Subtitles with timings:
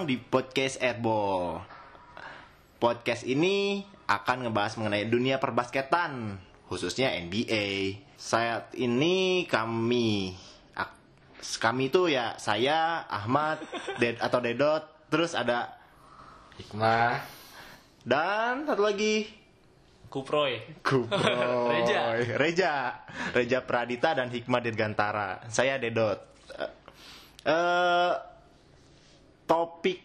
[0.00, 1.60] datang di podcast Airball.
[2.80, 6.40] Podcast ini akan ngebahas mengenai dunia perbasketan,
[6.72, 8.00] khususnya NBA.
[8.16, 10.32] Saat ini kami
[11.60, 13.60] kami itu ya saya Ahmad
[14.00, 15.76] Ded atau Dedot, terus ada
[16.56, 17.20] Hikmah
[18.00, 19.28] dan satu lagi
[20.08, 20.80] Kuproy.
[20.80, 21.76] Kuproy.
[21.76, 22.00] Reja.
[22.40, 22.72] Reja.
[23.36, 25.44] Reja Pradita dan Hikmah Dirgantara.
[25.52, 26.24] Saya Dedot.
[26.56, 26.72] Eh,
[27.44, 28.30] eh,
[29.50, 29.98] topik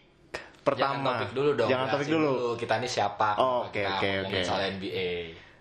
[0.60, 0.82] pertama.
[0.98, 2.34] Jangan topik dulu dong Jangan topik jelasin dulu.
[2.58, 4.38] Kita ini siapa Oh, oke, oke, oke.
[4.42, 5.10] Soal NBA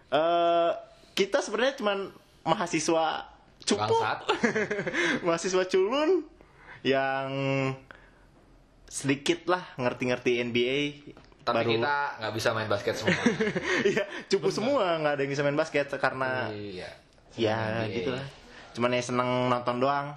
[0.10, 0.72] Eh,
[1.14, 2.10] kita sebenarnya cuman
[2.42, 3.30] mahasiswa
[3.62, 4.02] cukup.
[5.26, 6.26] Mahasiswa culun
[6.82, 7.30] yang
[8.86, 10.80] sedikit lah ngerti-ngerti NBA.
[11.44, 13.22] Tapi baru kita nggak bisa main basket semua
[13.94, 16.90] Iya, cupu semua nggak ada yang bisa main basket karena Iya
[17.38, 17.94] ya NBA.
[17.94, 18.26] gitu lah
[18.74, 20.16] cuman ya seneng nonton doang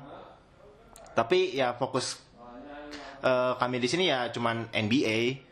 [1.12, 2.23] tapi ya fokus
[3.23, 5.49] eh, kami di sini ya cuman NBA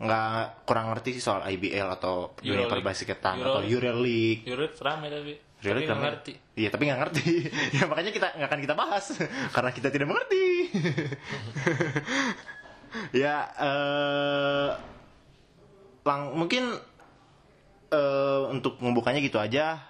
[0.00, 2.72] nggak kurang ngerti sih soal IBL atau dunia Euroleague.
[2.72, 4.48] perbasketan atau Euroleague.
[4.48, 5.32] Yurut rame tapi.
[5.60, 6.32] Euroleague tapi ngerti.
[6.56, 7.28] Iya tapi nggak ngerti
[7.76, 9.04] Ya makanya kita nggak akan kita bahas
[9.54, 10.44] Karena kita tidak mengerti
[13.24, 14.68] Ya eh
[16.00, 16.64] lang Mungkin
[17.92, 19.80] eh Untuk membukanya gitu aja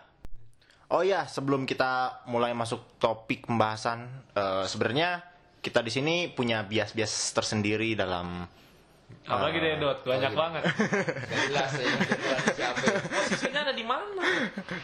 [0.90, 5.22] Oh ya sebelum kita mulai masuk topik pembahasan eh Sebenarnya
[5.60, 8.48] kita di sini punya bias-bias tersendiri dalam
[9.26, 10.62] Apalagi deh Dot, banyak banget.
[10.70, 11.86] Nggak jelas ya
[12.54, 12.78] siapa
[13.10, 14.22] Posisinya ada di mana?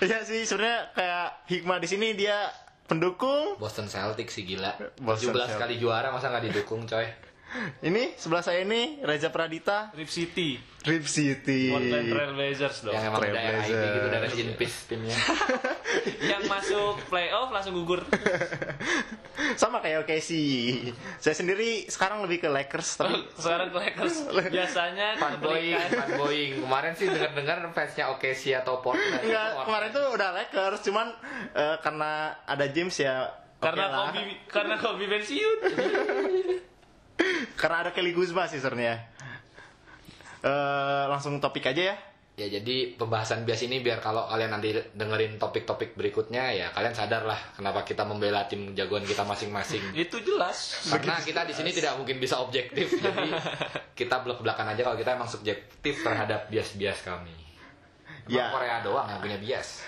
[0.03, 2.51] Iya sih sebenarnya kayak Hikmah di sini dia
[2.87, 5.59] pendukung Boston Celtics sih gila Boston 17 Celtics.
[5.59, 7.07] kali juara masa nggak didukung coy
[7.79, 12.93] Ini sebelah saya ini Reza Pradita Rip City, Rip City Portland Trail Blazers dong.
[12.93, 13.87] Yang emang udah RIP Trailblazers.
[13.87, 15.17] gitu Udah rest in peace timnya
[16.33, 18.01] Yang masuk playoff langsung gugur.
[19.61, 20.31] sama kayak OKC.
[21.17, 24.17] Saya sendiri sekarang lebih ke Lakers tapi Sekarang ke Lakers.
[24.57, 30.81] Biasanya Fanboying, fanboying Kemarin sih denger-dengar fansnya OKC atau Portland enggak kemarin tuh udah Lakers
[30.83, 31.07] cuman
[31.53, 32.11] eh, karena
[32.43, 34.01] ada James ya Karena oke lah.
[34.13, 35.59] Kobe karena Kobe pensiun.
[37.61, 39.17] Karena ada Kelly Kuzma sih sebenarnya.
[40.47, 41.97] Eh, langsung topik aja ya.
[42.37, 47.25] Ya jadi pembahasan bias ini biar kalau kalian nanti dengerin topik-topik berikutnya ya kalian sadar
[47.25, 49.81] lah kenapa kita membela tim jagoan kita masing-masing.
[50.05, 50.85] Itu jelas.
[50.93, 53.33] Karena kita di sini tidak mungkin bisa objektif, jadi
[53.97, 57.33] kita belak-belakan aja kalau kita emang subjektif terhadap bias-bias kami.
[58.29, 58.53] Emang Ya.
[58.53, 59.87] Korea doang yang punya bias.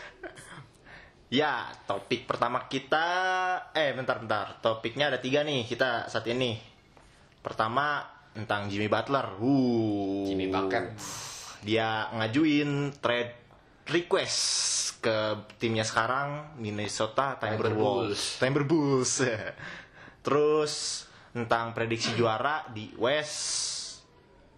[1.29, 3.05] Ya, topik pertama kita
[3.77, 4.65] eh bentar-bentar.
[4.65, 6.78] Topiknya ada tiga nih kita saat ini.
[7.41, 9.27] Pertama tentang Jimmy Butler.
[9.39, 10.27] Uh.
[10.27, 10.95] Jimmy Bucket.
[11.59, 13.35] dia ngajuin trade
[13.89, 14.39] request
[15.03, 15.17] ke
[15.59, 18.39] timnya sekarang Minnesota Timberwolves.
[18.39, 19.13] Timberwolves.
[20.25, 20.73] Terus
[21.33, 23.67] tentang prediksi juara di West.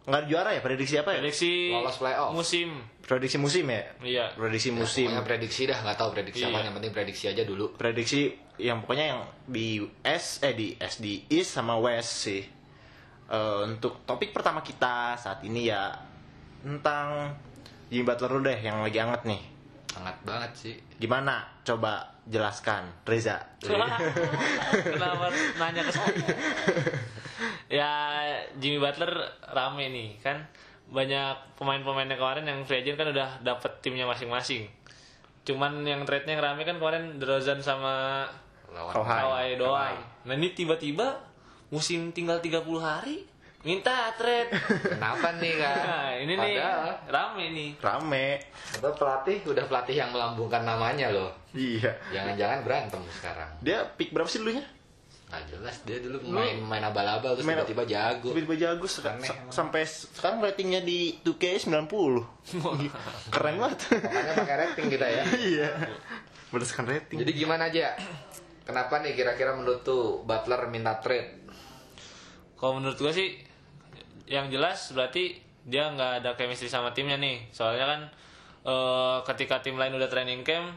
[0.04, 1.20] Nggak juara ya prediksi apa ya?
[1.20, 2.32] Prediksi Lolos playoff.
[2.32, 2.68] musim.
[3.00, 3.82] Prediksi musim ya?
[4.00, 4.24] Iya.
[4.34, 5.08] Prediksi musim.
[5.08, 6.64] Pokoknya prediksi dah nggak tahu prediksi apa Iya.
[6.66, 7.64] yang penting prediksi aja dulu.
[7.76, 8.20] Prediksi
[8.56, 12.42] yang pokoknya yang di S eh di S di East sama West sih.
[13.30, 15.94] Eh, untuk topik pertama kita saat ini ya
[16.66, 17.30] tentang
[17.86, 19.42] Jimmy Butler dulu deh yang lagi hangat nih.
[19.86, 20.74] Sangat banget sih.
[20.98, 21.46] Gimana?
[21.62, 23.38] Coba jelaskan, Reza.
[23.62, 25.30] Kenapa
[25.62, 26.26] nanya ke saya?
[27.78, 27.92] ya
[28.58, 29.14] Jimmy Butler
[29.54, 30.42] rame nih kan
[30.90, 34.66] banyak pemain-pemainnya kemarin yang free agent kan udah dapet timnya masing-masing.
[35.46, 38.26] Cuman yang trade-nya yang rame kan kemarin DeRozan sama.
[38.74, 39.98] Kawhi doang.
[40.26, 41.29] Nah ini tiba-tiba
[41.70, 43.24] musim tinggal 30 hari
[43.60, 44.50] minta trade.
[44.88, 45.76] Kenapa nih kan?
[45.86, 47.70] Nah ini nih Padahal rame nih.
[47.78, 48.26] Rame.
[48.72, 51.30] Atau pelatih udah pelatih yang melambungkan namanya loh.
[51.50, 51.92] Iya.
[52.10, 53.50] Jangan-jangan berantem sekarang.
[53.60, 54.64] Dia pick berapa sih dulunya?
[55.30, 58.34] Nggak jelas dia dulu main main abal-abal terus Main- tiba-tiba jago.
[58.34, 59.52] Tiba-tiba jago seka- Aneh sa- emang.
[59.52, 62.26] sampai sekarang ratingnya di 2K 90.
[63.30, 63.78] Keren banget.
[63.92, 65.22] Makanya pakai rating kita ya.
[65.52, 65.68] iya.
[66.48, 67.18] Berdasarkan rating.
[67.20, 67.94] Jadi gimana aja?
[68.60, 71.39] Kenapa nih kira-kira menurut tuh Butler minta trade?
[72.60, 73.40] Kalau menurut gue sih
[74.28, 77.48] yang jelas berarti dia nggak ada chemistry sama timnya nih.
[77.56, 78.00] Soalnya kan
[78.68, 80.76] eh, ketika tim lain udah training camp,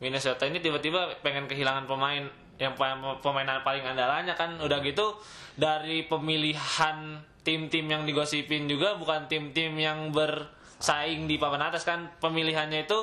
[0.00, 2.24] Minnesota ini tiba-tiba pengen kehilangan pemain
[2.56, 2.72] yang
[3.20, 4.56] pemain paling andalanya kan.
[4.56, 5.20] Udah gitu
[5.60, 12.08] dari pemilihan tim-tim yang digosipin juga bukan tim-tim yang bersaing di papan atas kan.
[12.24, 12.98] Pemilihannya itu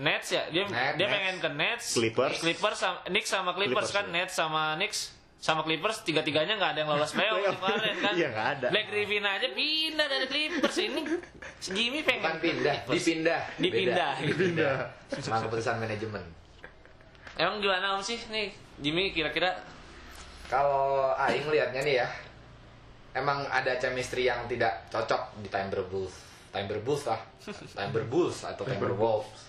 [0.00, 1.12] Nets ya, dia Nets, dia Nets.
[1.12, 2.40] pengen ke Nets, Clippers.
[2.40, 4.24] Clippers sama Knicks sama Clippers, Clippers, kan, ya.
[4.24, 5.12] Nets sama Knicks
[5.42, 8.14] sama Clippers tiga-tiganya nggak ada yang lolos playoff kemarin kan.
[8.14, 8.66] Iya, nggak ada.
[8.70, 11.02] Black Griffin aja pindah dari Clippers ini.
[11.58, 12.94] Jimmy pengen Bukan pindah, Clippers.
[12.94, 13.40] dipindah.
[13.58, 14.12] Dipindah.
[14.22, 14.38] Beda.
[14.38, 14.74] Pindah.
[15.18, 16.22] Emang keputusan manajemen.
[17.34, 19.50] Emang gimana om sih nih Jimmy kira-kira
[20.46, 22.08] Kalau Aing liatnya nih ya,
[23.16, 26.12] emang ada chemistry yang tidak cocok di Timberwolves.
[26.52, 27.20] Timberwolves lah.
[27.72, 29.48] Timberwolves atau Timberwolves.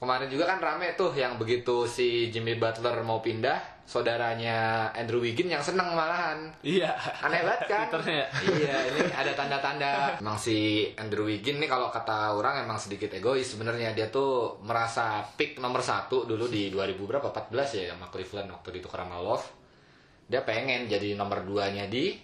[0.00, 5.50] Kemarin juga kan rame tuh yang begitu si Jimmy Butler mau pindah, saudaranya Andrew Wiggins
[5.50, 6.48] yang seneng malahan.
[6.62, 6.94] Iya.
[7.20, 7.86] Aneh banget kan?
[7.90, 8.26] Twitternya.
[8.56, 10.16] iya, ini ada tanda-tanda.
[10.22, 13.92] Emang si Andrew Wiggins nih kalau kata orang emang sedikit egois sebenarnya.
[13.92, 17.28] Dia tuh merasa pick nomor satu dulu di 2000 berapa?
[17.28, 19.46] 14 ya sama Cleveland waktu ditukar sama Love.
[20.30, 22.16] Dia pengen jadi nomor 2-nya di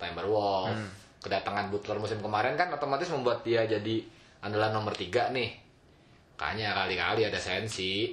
[0.00, 1.04] Timberwolves.
[1.24, 4.04] Kedatangan Butler musim kemarin kan otomatis membuat dia jadi
[4.44, 5.50] andalan nomor 3 nih.
[6.34, 8.10] Kayaknya kali-kali ada sensi.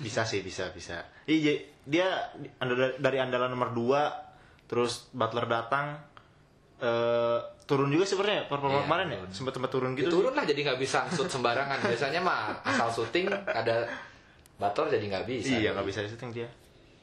[0.00, 1.04] Bisa sih, bisa, bisa.
[1.30, 1.52] Iya,
[1.84, 2.06] dia
[2.58, 5.94] andal- dari andalan nomor 2 terus Butler datang
[6.78, 9.18] eh turun juga sebenarnya performa Iya, kemarin ya.
[9.30, 10.10] Sempat sempat turun gitu.
[10.10, 11.78] Turun lah jadi nggak bisa shoot sembarangan.
[11.86, 13.86] Biasanya mah asal syuting ada
[14.56, 15.54] Butler jadi nggak bisa.
[15.54, 16.48] Iya, nggak bisa syuting dia.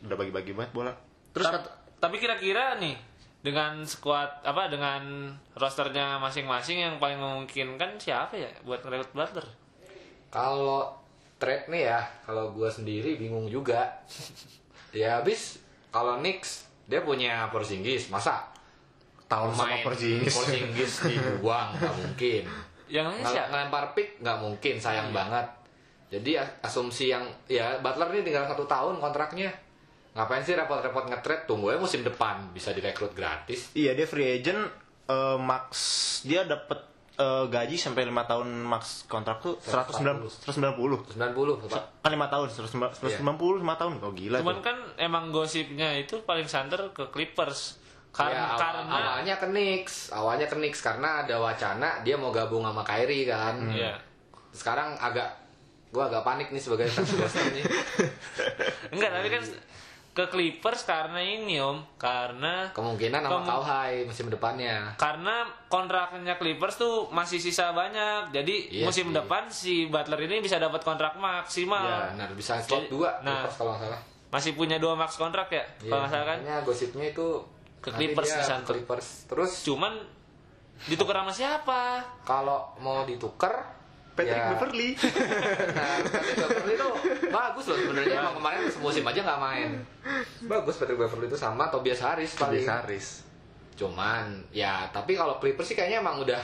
[0.04, 0.92] Udah bagi-bagi banget bola.
[1.32, 1.48] Terus
[1.98, 2.94] tapi kira-kira nih
[3.40, 9.48] dengan squad apa dengan rosternya masing-masing yang paling memungkinkan siapa ya buat ngerekrut Butler?
[10.28, 10.92] Kalau
[11.38, 14.02] trade nih ya, kalau gua sendiri bingung juga.
[14.98, 15.62] ya habis
[15.94, 18.58] kalau Knicks dia punya Porzingis, masa
[19.28, 20.32] Tahun sama Porzingis.
[20.32, 22.44] Porzingis dibuang nggak mungkin.
[22.88, 23.52] Yang lain siapa?
[23.52, 25.48] ngelempar pick nggak mungkin, sayang banget.
[26.08, 29.52] Jadi as- asumsi yang ya Butler ini tinggal satu tahun kontraknya.
[30.16, 31.46] Ngapain sih repot-repot nge-trade?
[31.46, 33.76] Tunggu aja musim depan bisa direkrut gratis.
[33.78, 34.64] Iya, dia free agent
[35.12, 35.70] eh, max
[36.24, 36.80] dia dapat
[37.18, 41.18] eh, gaji sampai 5 tahun max kontrak tuh 190 190.
[41.18, 41.84] 90 Pak.
[42.00, 43.94] Kan 5 tahun 190 190 5 tahun.
[44.00, 44.64] Oh gila Cuman tuh.
[44.64, 47.82] kan emang gosipnya itu paling santer ke Clippers.
[48.10, 52.30] Karena Ya, awal- karena awalnya ke Knicks, awalnya ke Knicks karena ada wacana dia mau
[52.30, 53.62] gabung sama Kyrie kan.
[53.68, 53.94] Iya.
[54.50, 55.38] Sekarang agak
[55.88, 57.66] gua agak panik nih sebagai fans Boston nih.
[58.94, 59.44] Enggak, tapi kan
[60.18, 64.98] ke Clippers karena ini Om, karena Kemungkinan sama Kemu- Kawhi musim depannya.
[64.98, 68.34] karena kontraknya Clippers tuh masih sisa banyak.
[68.34, 69.14] Jadi Iya musim sih.
[69.14, 71.86] depan si Butler ini bisa dapat kontrak maksimal.
[71.86, 73.46] Ya, benar bisa slot 2 nah.
[73.48, 74.02] kalau nggak salah.
[74.28, 75.62] Masih punya dua max kontrak ya?
[75.80, 76.40] Iya, Kalau nggak salah kan?
[76.62, 77.28] gosipnya itu
[77.78, 78.66] Ke Clippers di.
[78.66, 79.08] Clippers.
[79.24, 79.94] Terus Cuman
[80.84, 81.82] ditukar sama siapa?
[82.24, 83.77] kalau mau ditukar
[84.18, 84.90] Patrick ya, Beverly.
[84.98, 86.90] Nah, Patrick Beverly itu
[87.30, 88.18] bagus loh sebenarnya.
[88.18, 89.70] Emang kemarin semusim aja nggak main.
[90.50, 92.66] Bagus Patrick Beverly itu sama Tobias Harris paling.
[92.66, 93.08] Tobias Harris.
[93.78, 96.42] Cuman ya tapi kalau Clippers sih kayaknya emang udah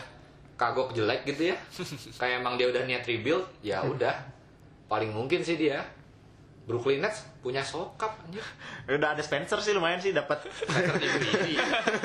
[0.54, 1.58] kagok jelek gitu ya.
[2.22, 4.14] Kayak emang dia udah niat rebuild, ya udah.
[4.86, 5.82] Paling mungkin sih dia.
[6.64, 8.40] Brooklyn Nets punya sokap anjir.
[8.88, 10.96] Udah ada Spencer sih lumayan sih dapat Spencer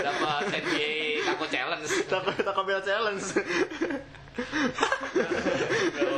[0.03, 1.87] dapat NBA Taco Challenge.
[2.11, 3.23] Taco Taco Bell Challenge.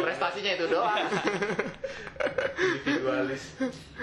[0.04, 1.08] Prestasinya itu doang.
[2.84, 3.42] Individualis.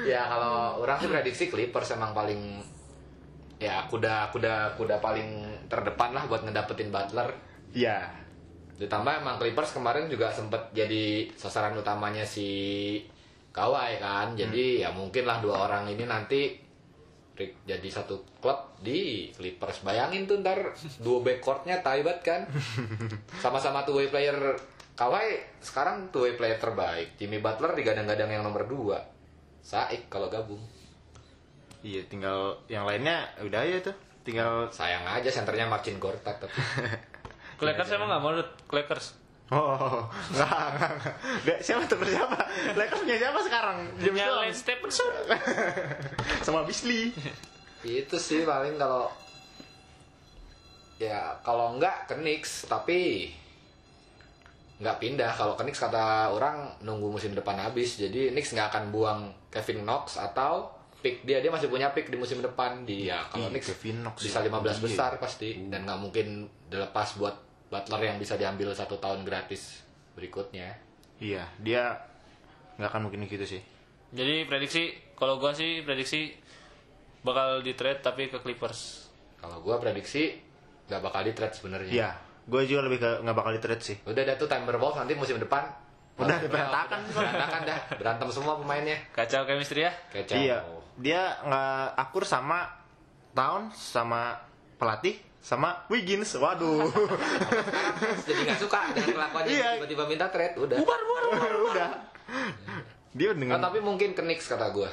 [0.05, 2.61] Ya kalau orang sih prediksi Clippers emang paling
[3.57, 7.29] ya kuda kuda kuda paling terdepan lah buat ngedapetin Butler.
[7.73, 8.09] Iya.
[8.77, 12.49] Ditambah emang Clippers kemarin juga sempet jadi sasaran utamanya si
[13.53, 14.33] Kawhi kan.
[14.37, 16.66] Jadi ya mungkin lah dua orang ini nanti
[17.37, 19.85] ri- jadi satu klub di Clippers.
[19.85, 22.43] Bayangin tuh ntar dua backcourtnya taibat kan.
[23.43, 24.35] Sama-sama two way player
[24.97, 27.13] Kawhi sekarang two way player terbaik.
[27.21, 28.97] Jimmy Butler digadang-gadang yang nomor dua.
[29.61, 30.59] Saik kalau gabung.
[31.85, 33.93] Iya, tinggal yang lainnya udah ya tuh.
[34.25, 36.57] Tinggal Sayang aja senternya Marcin Gortat tapi.
[37.63, 38.49] Lakers emang nggak mau Dut?
[39.47, 41.13] Oh, enggak, enggak, enggak.
[41.41, 42.35] Nggak, siapa tuh siapa?
[42.73, 43.77] Lakers punya siapa sekarang?
[43.95, 44.43] James Punya Dolan.
[44.43, 45.11] Lance Stephenson.
[46.45, 47.15] Sama Beasley.
[47.81, 49.07] itu sih paling kalau
[50.97, 53.31] ya kalau enggak ke Knicks tapi
[54.77, 58.83] nggak pindah kalau ke Knicks kata orang nunggu musim depan habis jadi Knicks nggak akan
[58.91, 63.47] buang Kevin Knox atau pick dia dia masih punya pick di musim depan dia kalau
[63.47, 64.49] Ih, Knicks Kevin Knox bisa ya.
[64.49, 64.81] 15 Iya.
[64.83, 66.27] besar pasti dan nggak mungkin
[66.67, 69.83] dilepas buat Butler yang bisa diambil satu tahun gratis
[70.15, 70.71] berikutnya
[71.17, 71.97] Iya, dia
[72.77, 73.61] nggak akan mungkin gitu sih.
[74.13, 76.29] Jadi prediksi kalau gua sih prediksi
[77.25, 79.09] bakal di trade tapi ke Clippers.
[79.37, 80.37] kalau gua prediksi
[80.87, 82.09] nggak bakal di trade sebenarnya Iya,
[82.47, 83.97] gue juga lebih ke nggak bakal di trade sih.
[84.07, 85.67] Udah ada tuh Timberwolves nanti musim depan.
[86.17, 86.99] Udah berantakan.
[87.17, 87.79] Berantakan dah.
[87.99, 88.97] Berantem semua pemainnya.
[89.11, 89.91] Kacau chemistry ya.
[90.09, 90.37] Kacau.
[90.39, 90.57] Iya,
[90.97, 92.65] dia nggak akur sama
[93.37, 94.33] Town, sama
[94.81, 96.33] pelatih, sama Wiggins.
[96.33, 96.87] Waduh,
[98.23, 99.69] Jadi nggak suka dengan kelakuannya Iya.
[99.77, 100.55] tiba-tiba minta trade.
[100.55, 100.77] Udah.
[100.77, 101.89] udah.
[103.11, 104.89] Dia dengan Nah, tapi mungkin ke Knicks kata gue.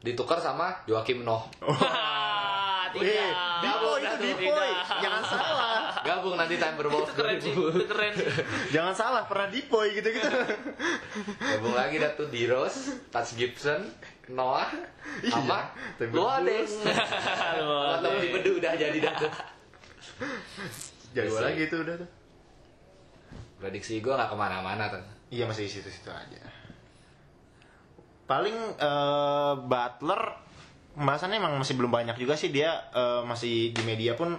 [0.00, 1.48] Ditukar sama Joakim Noh.
[1.60, 3.34] Wah, Eh, tidak.
[3.58, 4.98] Dipoy itu Dipoy, Tidak.
[5.02, 5.82] jangan salah.
[6.04, 7.10] Gabung nanti Timberwolves.
[7.10, 8.28] Itu keren sih, itu keren sih.
[8.70, 10.30] Jangan salah, pernah Dipoy gitu-gitu.
[11.40, 13.82] Gabung lagi dah tuh Diros, Touch Gibson,
[14.28, 14.70] Noah,
[15.26, 16.70] sama Timberwolves.
[16.78, 16.94] Luades.
[17.34, 19.32] Sama Tommy Bedu udah jadi dah tuh.
[21.14, 22.10] Jago lagi tuh udah tuh.
[23.58, 25.02] Prediksi gue nggak ke mana-mana tuh.
[25.30, 26.40] Iya masih di situ-situ aja.
[28.24, 30.20] Paling eh, Butler
[30.94, 34.38] pembahasannya emang masih belum banyak juga sih dia eh, masih di media pun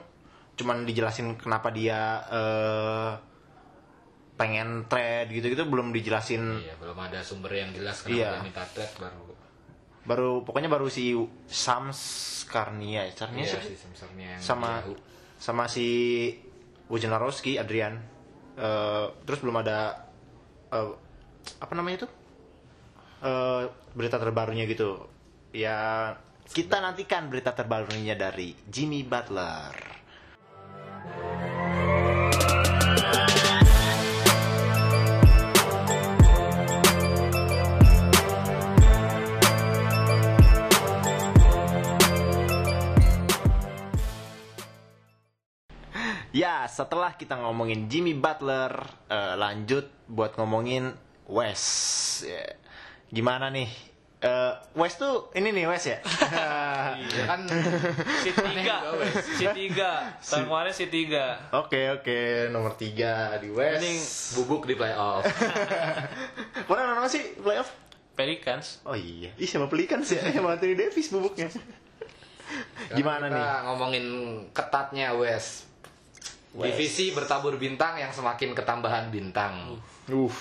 [0.55, 3.11] cuman dijelasin kenapa dia eh,
[4.35, 8.29] pengen trade gitu-gitu belum dijelasin Iya, belum ada sumber yang jelas kenapa Iya.
[8.35, 9.23] dia minta trade baru.
[10.05, 11.11] baru pokoknya baru si
[11.49, 11.99] Sams
[12.45, 14.95] Karnia Karnia Iya, si Simpsonnya yang sama Yahoo.
[15.39, 16.31] Sama si
[16.91, 17.97] Wojnarowski Adrian.
[18.55, 20.07] Eh, terus belum ada
[20.71, 20.91] eh,
[21.59, 22.07] apa namanya itu?
[23.23, 23.63] Eh,
[23.95, 25.07] berita terbarunya gitu.
[25.55, 26.11] Ya
[26.45, 29.94] kita nantikan berita terbarunya dari Jimmy Butler
[46.75, 48.75] setelah kita ngomongin Jimmy Butler,
[49.07, 50.91] eh, lanjut buat ngomongin
[51.31, 52.27] West.
[52.27, 52.59] Ya.
[53.07, 53.71] Gimana nih?
[54.19, 56.03] Eh, West tuh ini nih West ya.
[56.99, 57.47] Ya kan
[58.25, 58.75] Si tiga,
[59.39, 59.91] si tiga.
[60.19, 61.39] Tahun kemarin si tiga.
[61.55, 63.79] Oke oke nomor tiga di West.
[63.79, 63.99] Mending
[64.35, 65.23] bubuk di playoff.
[66.67, 67.71] Kemarin nama sih playoff?
[68.15, 68.79] Pelicans.
[68.87, 71.51] Oh iya, ih sama Pelicans ya, sama Anthony Davis bubuknya.
[72.95, 73.45] Gimana kita nih?
[73.67, 74.05] ngomongin
[74.55, 75.67] ketatnya West.
[76.55, 79.75] Divisi bertabur bintang yang semakin ketambahan bintang.
[80.07, 80.31] Uh,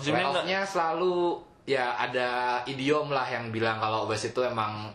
[0.00, 1.36] Playoff-nya selalu
[1.68, 4.88] ya ada idiom lah yang bilang kalau West itu emang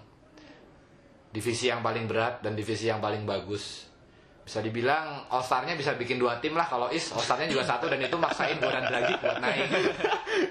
[1.30, 3.86] divisi yang paling berat dan divisi yang paling bagus.
[4.46, 7.90] Bisa dibilang All Star-nya bisa bikin dua tim lah kalau East All Star-nya juga satu
[7.90, 9.68] dan itu maksain gue dan Dragic buat naik.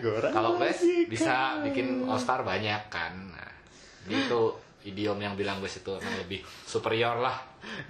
[0.02, 3.14] Goran Kalau West bisa bikin All Star banyak kan.
[3.35, 3.50] Nah,
[4.11, 4.42] itu
[4.85, 7.37] idiom yang bilang West itu emang lebih superior lah.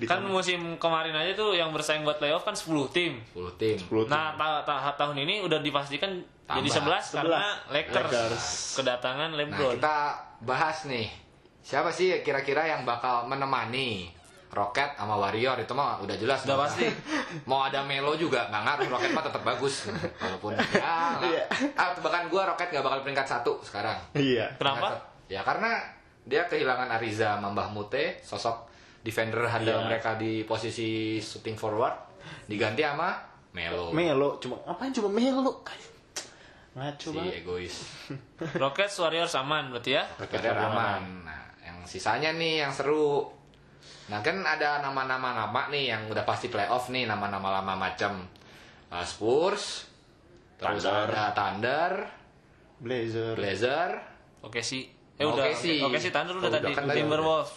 [0.01, 3.19] kan musim kemarin aja tuh yang bersaing buat playoff kan 10 tim.
[3.29, 3.75] 10 tim.
[3.77, 7.03] 10 Nah, ta- ta- tahun ini udah dipastikan jadi Tambah.
[7.03, 8.47] 11 karena Lakers, Lakers.
[8.77, 9.75] kedatangan Nah, LeBron.
[9.75, 9.97] kita
[10.41, 11.11] bahas nih.
[11.61, 14.13] Siapa sih kira-kira yang bakal menemani
[14.49, 16.47] Rocket sama Warrior itu mah udah jelas.
[16.47, 16.87] Udah pasti.
[17.51, 18.87] Mau ada Melo juga nggak ngaruh.
[18.89, 19.91] Rocket mah tetap bagus.
[20.15, 20.63] Walaupun ya,
[21.19, 21.43] Iya.
[21.75, 23.99] ah, bahkan gua Rocket nggak bakal peringkat satu sekarang.
[24.15, 24.55] Iya.
[24.55, 24.95] Kenapa?
[25.27, 25.83] Ya karena
[26.25, 28.69] dia kehilangan Ariza Mambah Mute, sosok
[29.04, 29.87] defender handal Iya.
[29.87, 31.93] mereka di posisi shooting forward,
[32.49, 33.12] diganti sama
[33.52, 33.93] Melo.
[33.93, 35.61] Melo, cuma ngapain cuma Melo?
[36.75, 37.38] Ngaco si banget.
[37.45, 37.76] egois.
[38.62, 40.02] Rockets Warriors aman berarti ya.
[40.19, 41.23] Rocket aman.
[41.23, 43.31] Nah, yang sisanya nih yang seru.
[44.11, 48.26] Nah kan ada nama-nama nama nih yang udah pasti playoff nih nama-nama lama macam
[48.90, 49.87] uh, Spurs,
[50.59, 51.09] terus Thunder.
[51.14, 51.93] ada Thunder,
[52.83, 53.33] Blazer.
[53.38, 53.90] Blazer,
[54.43, 54.90] Oke sih.
[55.14, 55.54] Eh Oke udah.
[55.54, 55.78] sih.
[55.78, 56.64] Oke sih Thunder udah Oh, tadi.
[56.64, 57.50] udah kan tadi Timberwolves.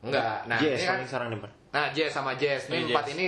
[0.00, 0.36] enggak.
[0.44, 1.50] Nah, Jazz ini kan, paling sekarang depan.
[1.70, 3.26] nah Jazz sama Jazz ini empat ini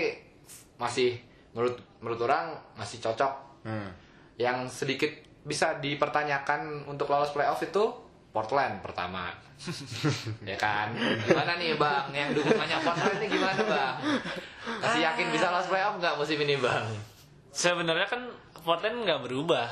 [0.77, 1.11] masih
[1.51, 3.33] menurut menurut orang masih cocok.
[3.63, 3.89] Hmm.
[4.37, 5.11] Yang sedikit
[5.43, 7.85] bisa dipertanyakan untuk lolos playoff itu
[8.31, 9.33] Portland pertama.
[10.45, 10.93] ya kan?
[11.25, 12.13] Gimana nih Bang?
[12.13, 13.97] Yang dukungannya Portland ini gimana Bang?
[14.79, 16.85] Masih yakin bisa lolos playoff nggak musim ini Bang?
[17.49, 18.29] Sebenarnya kan
[18.61, 19.71] Portland nggak berubah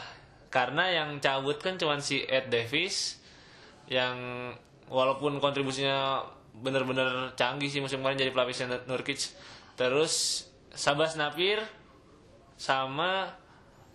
[0.48, 3.20] karena yang cabut kan cuma si Ed Davis
[3.88, 4.16] yang
[4.88, 6.24] walaupun kontribusinya
[6.54, 9.34] bener-bener canggih sih musim kemarin jadi pelapisnya Nur- Nurkic
[9.74, 11.62] terus Sabas Napir
[12.54, 13.34] sama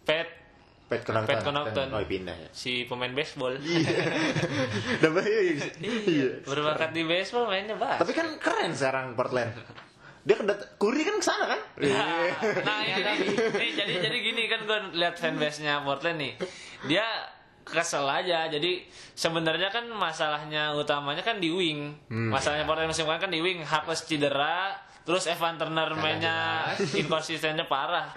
[0.03, 0.27] Pet
[0.89, 1.29] Pat Connaughton.
[1.29, 1.87] Pat Connaughton.
[1.93, 2.49] Oh, pindah ya.
[2.49, 3.53] si pemain baseball
[5.05, 5.65] Double iya, iya.
[5.85, 6.29] iya.
[6.41, 9.53] berbakat di baseball mainnya bas Tapi kan keren sekarang Portland.
[10.25, 11.61] Dia kedat Curry kan ke sana kan?
[11.79, 12.27] Nah,
[12.59, 13.01] nah ini,
[13.55, 16.33] nih, jadi jadi gini kan gue lihat fanbase-nya Portland nih.
[16.91, 17.05] Dia
[17.69, 18.49] kesel aja.
[18.49, 18.83] Jadi
[19.13, 21.93] sebenarnya kan masalahnya utamanya kan di wing.
[22.09, 23.61] Masalahnya Portland musim kemarin kan di wing.
[23.61, 24.73] Harkless cedera,
[25.05, 28.09] terus Evan Turner mainnya inkonsistennya parah.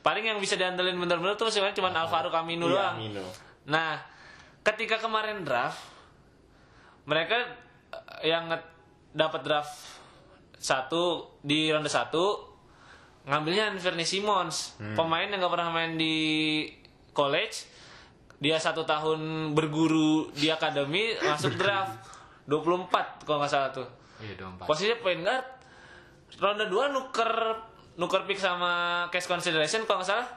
[0.00, 2.96] Paling yang bisa diandelin bener-bener tuh sebenarnya cuma Alvaro Camino Iya, doang.
[2.98, 3.24] Mino.
[3.70, 3.98] Nah,
[4.62, 5.78] ketika kemarin draft,
[7.04, 7.36] mereka
[8.22, 8.50] eh, yang
[9.10, 9.74] dapat draft
[10.56, 12.46] satu di ronde satu
[13.20, 16.16] ngambilnya Anthony Simmons, pemain yang nggak pernah main di
[17.12, 17.68] college,
[18.40, 21.92] dia satu tahun berguru di akademi masuk draft
[22.48, 23.84] 24 kalau nggak salah tuh.
[24.24, 24.64] Iya dong Pak.
[24.64, 25.46] Posisinya point guard.
[26.40, 27.32] Ronde 2 nuker
[28.00, 30.28] nuker pick sama cash consideration kalau nggak salah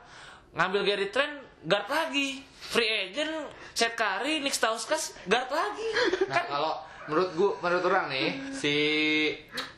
[0.54, 2.44] ngambil Gary Trent guard lagi.
[2.64, 3.32] Free agent
[3.72, 5.90] Seth Curry, Nick Stauskas guard lagi.
[6.28, 6.74] Nah, Kan kalau
[7.06, 8.76] menurut gua menurut orang nih si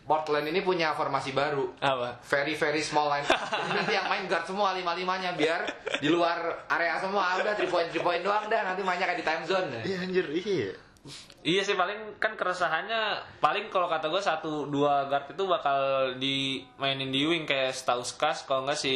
[0.01, 1.73] Portland ini punya formasi baru.
[1.81, 2.21] apa?
[2.25, 3.25] Very very small line.
[3.73, 5.65] Nanti yang main guard semua lima limanya biar
[5.97, 9.25] di luar area semua udah three point three point doang dah nanti mainnya kayak di
[9.25, 9.81] time zone.
[9.81, 10.71] Iya anjir, iya.
[11.45, 15.77] Iya sih paling kan keresahannya paling kalau kata gue satu dua guard itu bakal
[16.17, 18.95] dimainin di wing kayak Stauskas kalau enggak si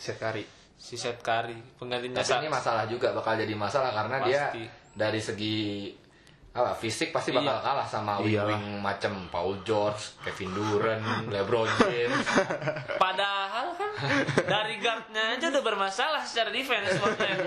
[0.00, 0.40] Sekari.
[0.80, 4.64] si Seth Curry penggantinya Tapi ini masalah juga bakal jadi masalah karena dia Pasti.
[4.96, 5.56] dari segi
[6.50, 7.62] apa fisik pasti bakal Iya.
[7.62, 8.50] kalah sama Iyalah.
[8.50, 10.98] wing-wing macam Paul George, Kevin Durant,
[11.32, 12.26] LeBron James.
[12.98, 13.90] Padahal kan
[14.42, 17.38] dari guardnya aja udah bermasalah secara defense maksudnya.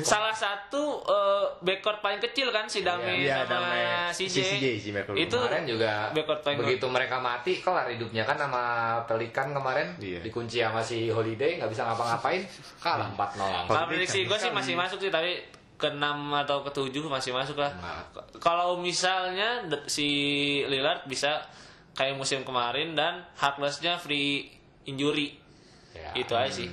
[0.00, 4.14] Salah satu eh, backcourt paling kecil kan si Dame Iya, sama Dame.
[4.14, 4.30] CJ.
[4.30, 8.62] Si CJ, si itu kemarin juga backcourt paling begitu mereka mati kelar hidupnya kan sama
[9.04, 10.22] Pelikan kemarin Iya.
[10.22, 12.46] dikunci sama si Holiday nggak bisa ngapa-ngapain
[12.78, 13.74] kalah 4-0 langsung.
[13.74, 16.02] Kalau prediksi gue sih masih masuk sih tapi ke 6
[16.42, 17.70] atau ke 7 masih masuk lah.
[17.78, 18.02] Nah.
[18.42, 20.06] Kalau misalnya si
[20.66, 21.38] Lillard bisa
[21.94, 24.50] kayak musim kemarin dan Harkless-nya free
[24.90, 25.38] injury.
[25.94, 26.10] Ya.
[26.18, 26.66] Itu aja sih.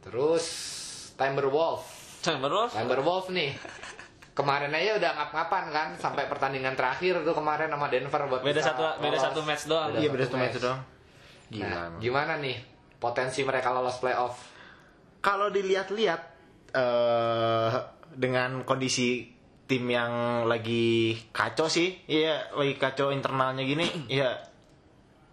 [0.00, 0.44] Terus
[1.20, 1.84] Timberwolf.
[2.24, 3.52] Timberwolves Timberwolf nih.
[4.32, 8.82] Kemarin aja udah ngap-ngapan kan sampai pertandingan terakhir tuh kemarin sama Denver buat beda satu
[9.02, 9.24] beda lolos.
[9.28, 9.90] satu match doang.
[9.92, 10.54] Beda Iya beda satu match.
[10.54, 10.80] match doang.
[11.48, 11.66] Gila.
[11.66, 12.00] Nah, emang.
[12.00, 12.56] gimana nih
[12.96, 14.40] potensi mereka lolos playoff?
[15.18, 16.20] Kalau dilihat-lihat
[16.72, 19.28] eh dengan kondisi
[19.68, 23.84] tim yang lagi kacau sih, iya lagi kacau internalnya gini,
[24.20, 24.32] ya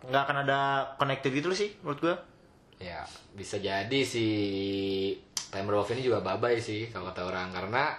[0.06, 0.60] nggak akan ada
[1.02, 2.16] connected gitu sih menurut gua.
[2.78, 4.28] Ya, bisa jadi si
[5.48, 7.96] Timberwolf ini juga babai sih kalau kata orang karena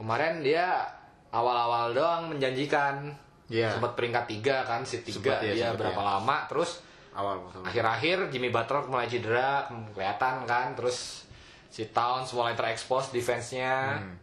[0.00, 0.88] kemarin dia
[1.28, 3.12] awal-awal doang menjanjikan.
[3.48, 3.72] Iya.
[3.72, 6.20] Sempat peringkat tiga kan, si tiga Sempet ya, dia berapa ya.
[6.20, 6.84] lama terus
[7.18, 11.26] Awal akhir-akhir Jimmy Butler mulai cedera kelihatan kan terus
[11.68, 14.16] si Towns mulai terekspos defense-nya Hmm.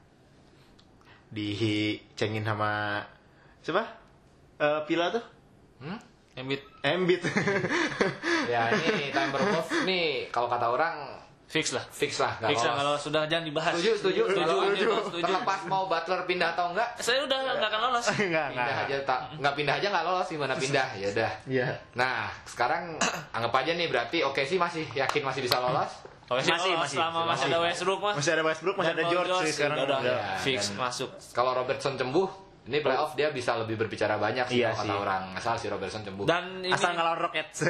[1.28, 3.02] dicengin sama
[3.60, 3.84] siapa?
[4.56, 5.24] Eh Pila tuh?
[5.78, 6.00] Hmm?
[6.34, 7.22] Embiid Embiid.
[8.52, 10.96] ya ini Timberwolves nih kalau kata orang
[11.46, 11.84] fix lah.
[11.88, 13.72] fix lah nggak Fix lah kalau sudah jangan dibahas.
[13.72, 15.24] setuju setuju Setuju, Kalau setuju, setuju.
[15.24, 18.06] terlepas mau Butler pindah atau enggak Saya udah nggak akan lolos.
[18.18, 18.86] Enggak, pindah enggak.
[18.86, 21.68] aja tak nggak pindah aja nggak lolos gimana pindah ya udah Iya.
[21.94, 22.84] nah sekarang
[23.32, 25.92] anggap aja nih berarti oke sih masih yakin masih bisa lolos
[26.26, 26.98] Sih Masih, masih.
[26.98, 27.48] selama masih, Masih.
[27.48, 28.14] ada Westbrook mah.
[28.18, 30.00] Masih ada Westbrook, masih ada Paul George, sih sekarang udah, udah.
[30.02, 31.10] Ya, fix dan- masuk.
[31.32, 32.28] kalau Robertson sembuh
[32.66, 34.98] ini playoff dia bisa lebih berbicara banyak sih Iya kata sih.
[34.98, 37.62] orang asal si Robertson sembuh Dan ini Asal ngelawan Rockets.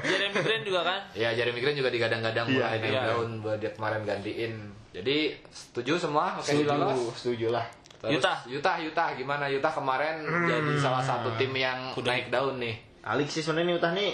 [0.00, 1.00] Jeremy Grant juga kan.
[1.12, 3.12] Ya Jeremy Grant juga digadang-gadang Iya, mulai iya.
[3.36, 4.52] buat dia kemarin gantiin.
[4.90, 7.12] Jadi setuju semua oke lolos.
[7.14, 7.68] setuju lah.
[8.00, 8.40] Terus, Utah.
[8.48, 12.80] Utah, Utah gimana Utah kemarin jadi salah satu tim yang naik daun nih.
[13.02, 14.10] Alik sih sebenarnya nih Utah nih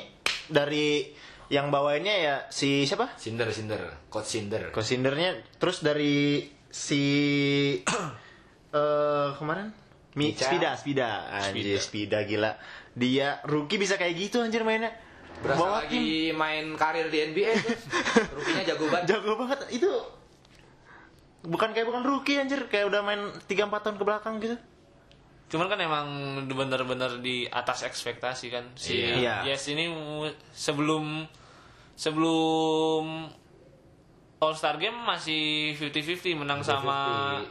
[0.49, 0.87] dari
[1.49, 3.15] yang bawainnya ya si siapa?
[3.19, 4.75] Cinder, Cinder, coach Cinder.
[4.75, 7.03] Kosindernya terus dari si
[8.77, 10.33] eh kemarin Mi.
[10.33, 12.57] Spida, Spida, anjir Spida gila.
[12.97, 14.89] Dia rookie bisa kayak gitu anjir mainnya.
[15.45, 17.77] Berasa Bawa lagi main karir di NBA tuh.
[18.41, 19.07] Rukinya jago banget.
[19.13, 19.93] jago banget itu.
[21.45, 24.57] Bukan kayak bukan rookie anjir, kayak udah main 3 4 tahun ke belakang gitu.
[25.47, 26.07] Cuman kan emang
[26.45, 29.47] bener-bener di atas ekspektasi kan si Iya.
[29.47, 29.87] Yes ini
[30.51, 31.23] sebelum
[31.95, 33.31] sebelum
[34.37, 36.99] All Star Game masih 50-50 menang sama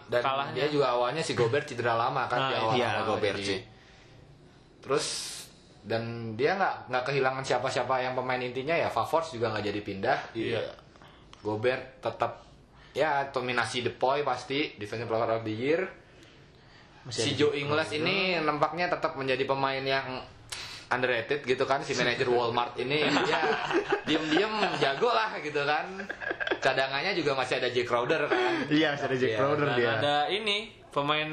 [0.05, 0.53] Dan kalahnya.
[0.53, 2.73] dia juga awalnya si Gobert cedera lama kan Nah, di awal.
[2.75, 3.57] iya, Gobert sih.
[4.79, 5.05] Terus
[5.81, 6.03] dan
[6.33, 10.19] dia nggak nggak kehilangan siapa-siapa yang pemain intinya ya Favors juga nggak jadi pindah.
[10.33, 10.61] Iya.
[11.41, 12.43] Gobert tetap
[12.91, 15.81] ya dominasi The Boy pasti defensive player of the year.
[17.07, 20.21] Si Joe Ingles ini nampaknya tetap menjadi pemain yang
[20.87, 23.41] underrated gitu kan si manajer Walmart ini ya
[24.03, 26.05] diem-diem jago lah gitu kan
[26.59, 29.91] cadangannya juga masih ada Jay Crowder kan Iya, masih ada Jack Iya, Crowder Dan dia.
[29.95, 31.29] ada ini pemain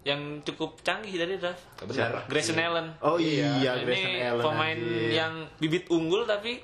[0.00, 1.60] yang cukup canggih dari draft.
[1.84, 2.96] benar Grayson Allen.
[2.98, 4.42] Oh iya, ini Grayson Allen.
[4.42, 5.10] pemain anjir.
[5.12, 6.62] yang bibit unggul tapi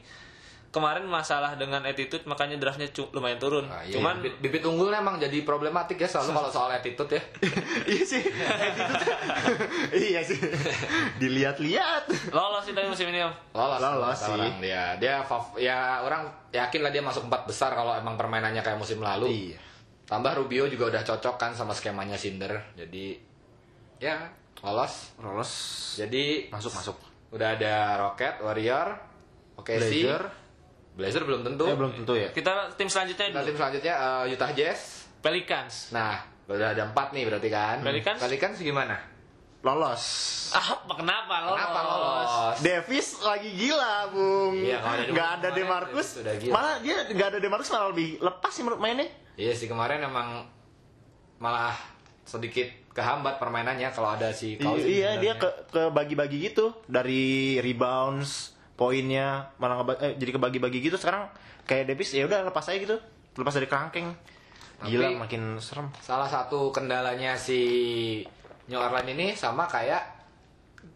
[0.74, 3.62] kemarin masalah dengan attitude makanya draftnya cu- lumayan turun.
[3.64, 7.22] Ah, iya, Cuman bibit, bibit unggulnya emang jadi problematik ya selalu kalau soal attitude ya
[7.92, 8.22] iya sih.
[10.04, 10.34] iya sih.
[11.16, 12.04] Dilihat-lihat.
[12.30, 13.32] lolos sih tapi musim ini Om.
[13.52, 14.32] lolos Lolos sih.
[14.32, 18.60] orang dia dia fav- ya orang yakin lah dia masuk empat besar kalau emang permainannya
[18.60, 19.58] kayak musim lalu Iya.
[20.04, 23.14] tambah Rubio juga udah cocok kan sama skemanya Cinder jadi
[23.96, 24.26] ya
[24.60, 25.50] lolos Lolos
[25.96, 26.96] jadi masuk masuk.
[27.30, 28.88] udah ada Rocket Warrior
[29.56, 30.02] oke sih
[30.94, 31.22] Blazer.
[31.26, 32.30] Belum tentu Eh belum tentu ya.
[32.30, 33.46] Kita tim selanjutnya dulu.
[33.50, 35.90] tim selanjutnya eh, Utah Jazz Pelicans.
[35.90, 38.20] nah udah ada empat nih berarti kan Pelicans?
[38.20, 39.14] Pelicans gimana
[39.64, 40.04] Lolos.
[40.52, 41.57] Ah, kenapa lolos?
[41.57, 44.61] kenapa lolos Davis lagi gila, Bung.
[44.61, 46.09] Iya, kalau ada nggak ada Demarcus.
[46.52, 49.09] Malah dia nggak ada Demarcus malah lebih lepas sih menurut mainnya.
[49.40, 50.44] Iya sih kemarin emang
[51.40, 51.72] malah
[52.28, 59.54] sedikit kehambat permainannya kalau ada si Cousins iya, dia ke bagi-bagi gitu dari rebounds, poinnya
[59.56, 61.30] malah eh, jadi kebagi-bagi gitu sekarang
[61.62, 62.96] kayak Davis ya udah lepas aja gitu.
[63.34, 64.10] Lepas dari kerangkeng.
[64.82, 65.88] Gila Tapi- makin serem.
[65.98, 67.60] salah satu kendalanya si
[68.66, 70.02] New Orleans ini sama kayak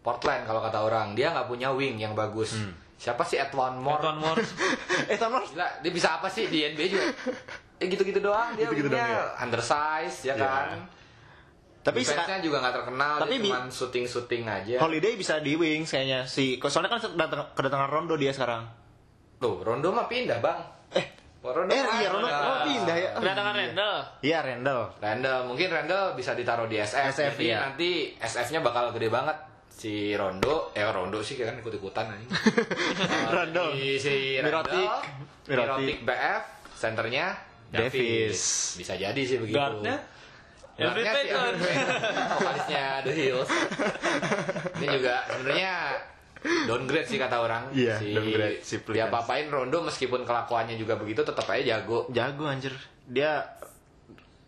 [0.01, 1.15] Portland kalau kata orang.
[1.15, 2.59] Dia nggak punya wing yang bagus.
[2.95, 4.03] Siapa sih Edwin Moore?
[4.03, 4.43] Anton Moore.
[5.11, 7.07] eh Tanor Gila, dia bisa apa sih di NBA juga?
[7.79, 9.39] Eh gitu-gitu doang dia Gitu-gitu wingnya doang ya?
[9.39, 10.43] undersize ya Iya.
[10.43, 10.79] kan.
[11.89, 14.77] Tapi seka- juga nggak terkenal, Tapi cuma shooting-shooting aja.
[14.79, 18.69] Holiday bisa di wings kayaknya si soalnya kan datang kedatangan Rondo dia sekarang
[19.37, 20.59] Tuh, Rondo mah pindah, Bang.
[20.91, 21.07] eh
[21.41, 22.43] Rondo eh iya Rondo pindah.
[22.45, 23.63] oh, pindah ya Oh, Kedatangan iya.
[23.63, 23.97] Randall.
[24.21, 27.09] iya Randall Randall, mungkin Randall bisa ditaruh di SF.
[27.11, 27.59] SF, Jadi iya.
[27.65, 29.37] nanti SF-nya bakal gede banget.
[29.71, 32.27] Si Rondo, eh Rondo sih kan ikut-ikutan anjing.
[33.31, 34.75] Randall Si, si Mirotic.
[34.75, 34.99] Randall,
[35.47, 35.77] Mirotic.
[35.79, 36.43] Mirotic BF,
[36.75, 37.27] senternya
[37.69, 37.95] Davis.
[37.95, 38.41] Davis.
[38.77, 39.55] Bisa jadi sih begitu.
[39.55, 40.03] Guardnya?
[40.79, 40.95] Payton.
[40.95, 41.53] Every Payton,
[42.39, 43.51] vokalisnya The Hills.
[44.79, 45.75] Ini juga sebenarnya
[46.71, 47.63] downgrade sih kata orang.
[47.75, 49.11] Iya, si, downgrade, si Dia Pelicans.
[49.11, 52.07] papain Rondo meskipun kelakuannya juga begitu tetap aja jago.
[52.15, 52.71] jago anjir
[53.11, 53.43] dia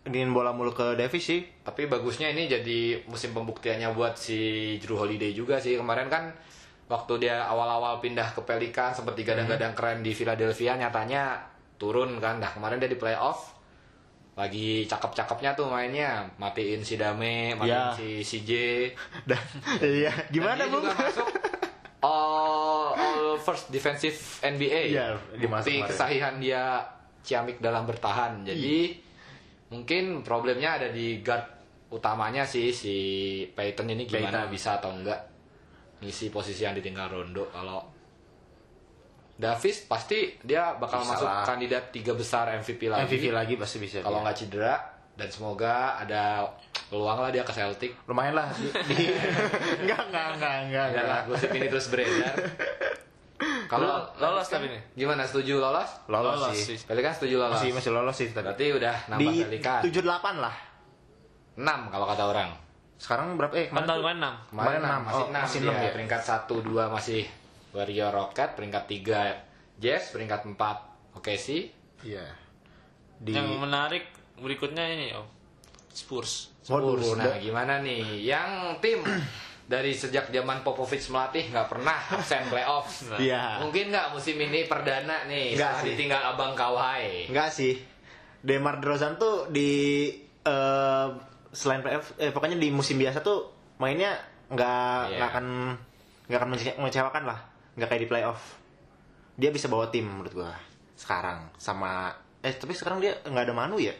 [0.07, 4.95] ingin bola mulu ke Davis sih Tapi bagusnya ini jadi musim pembuktiannya buat si Drew
[4.95, 5.75] Holiday juga sih.
[5.75, 6.31] Kemarin kan
[6.87, 11.43] waktu dia awal-awal pindah ke Pelikan sempat digadang-gadang keren di Philadelphia nyatanya
[11.75, 12.39] turun kan.
[12.39, 13.60] Dah kemarin dia di playoff
[14.41, 17.93] lagi cakep-cakepnya tuh mainnya matiin si Dame, matiin Ya.
[17.93, 18.51] si CJ.
[19.29, 19.41] dan
[19.79, 21.27] iya Dan gimana dia bung juga masuk
[22.01, 24.81] all, all first defensive NBA.
[24.91, 26.81] Iya, masuk Bukti kesahihan dia
[27.21, 28.41] ciamik dalam bertahan.
[28.41, 28.97] Jadi
[29.69, 31.45] mungkin problemnya ada di guard
[31.91, 32.95] utamanya sih si
[33.47, 34.51] Peyton ini gimana Payton.
[34.51, 35.19] bisa atau enggak
[36.01, 37.90] ngisi posisi yang ditinggal Rondo kalau
[39.41, 41.41] Davis pasti dia bakal Bisa masuk lah.
[41.43, 43.09] kandidat tiga besar MVP lagi.
[43.09, 44.23] MVP lagi pasti bisa Kalau dia.
[44.23, 44.75] nggak cedera
[45.11, 46.45] dan semoga ada
[46.87, 47.91] peluang lah dia ke Celtic.
[48.05, 48.53] lumayan lah
[49.81, 52.35] enggak enggak enggak enggak enggak gosip ini terus beredar.
[53.67, 54.81] Kalau Lolos tapi nih.
[54.95, 55.89] Gimana setuju lolos?
[56.05, 56.85] lolos, Lolos sih sih.
[56.85, 57.57] Pelikan setuju lolos.
[57.57, 59.81] masih masih lolos sih tadi Berarti udah nambah di Pelikan.
[59.81, 60.05] 78
[60.37, 60.55] lah
[61.53, 62.49] 6 kalau kata orang.
[62.95, 64.21] sekarang berapa eh kemarin tahun kemarin 6.
[64.21, 65.01] Kemarin Kemarin 6, enam.
[65.01, 65.41] masih Oh, 6.
[65.41, 65.65] masih dia.
[65.65, 65.91] enam ya?
[65.91, 67.21] Peringkat 1 2 masih
[67.71, 70.57] Warrior Rocket, peringkat 3 Jazz, peringkat 4
[71.13, 71.67] Oke sih.
[72.01, 72.25] iya
[73.15, 74.05] di Yang menarik
[74.35, 75.27] berikutnya ini Om.
[75.87, 76.49] Spurs.
[76.59, 77.03] Spurs.
[77.13, 77.37] Nah, udah.
[77.37, 78.23] gimana nih?
[78.23, 78.99] Yang tim
[79.63, 83.11] dari sejak zaman Popovich melatih nggak pernah absen playoffs.
[83.21, 83.61] Iya.
[83.61, 85.87] Mungkin nggak musim ini perdana nih Nggak setelah sih.
[85.91, 87.29] ditinggal abang Kawhi.
[87.29, 87.73] Enggak sih.
[88.39, 90.09] Demar Derozan tuh di
[90.41, 91.07] eh,
[91.51, 95.17] selain playoff, eh, pokoknya di musim biasa tuh mainnya nggak Iya.
[95.19, 95.45] nggak akan
[96.25, 97.39] nggak akan mengece- mengecewakan lah.
[97.73, 98.41] Nggak kayak di playoff.
[99.35, 100.51] Dia bisa bawa tim menurut gua
[100.93, 103.93] sekarang sama eh tapi sekarang dia nggak ada Manu ya.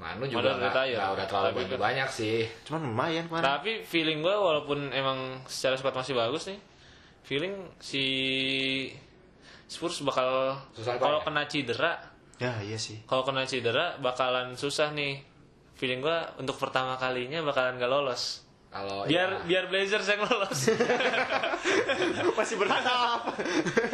[0.00, 0.96] Manu juga nggak retire.
[0.96, 2.38] nggak udah terlalu Tapi banyak, banyak sih.
[2.64, 3.44] Cuman lumayan kemarin.
[3.44, 6.56] Tapi feeling gue walaupun emang secara squad masih bagus nih,
[7.20, 8.04] feeling si
[9.68, 11.24] Spurs bakal Susah kalau ya?
[11.28, 11.92] kena cedera,
[12.40, 13.04] Ya iya sih.
[13.04, 15.20] kalau kena cedera bakalan susah nih.
[15.76, 18.44] Feeling gue untuk pertama kalinya bakalan gak lolos.
[18.70, 20.70] Kalau Biar ya, biar Blazers yang lolos.
[22.38, 23.26] Masih berharap.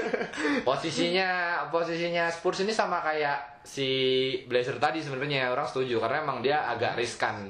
[0.69, 3.89] posisinya posisinya Spurs ini sama kayak si
[4.45, 5.49] Blazer tadi sebenarnya.
[5.49, 7.49] Orang setuju karena emang dia agak riskan.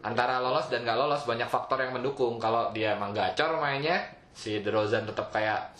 [0.00, 2.38] Antara lolos dan gak lolos banyak faktor yang mendukung.
[2.38, 5.74] Kalau dia emang gacor mainnya si DeRozan tetap kayak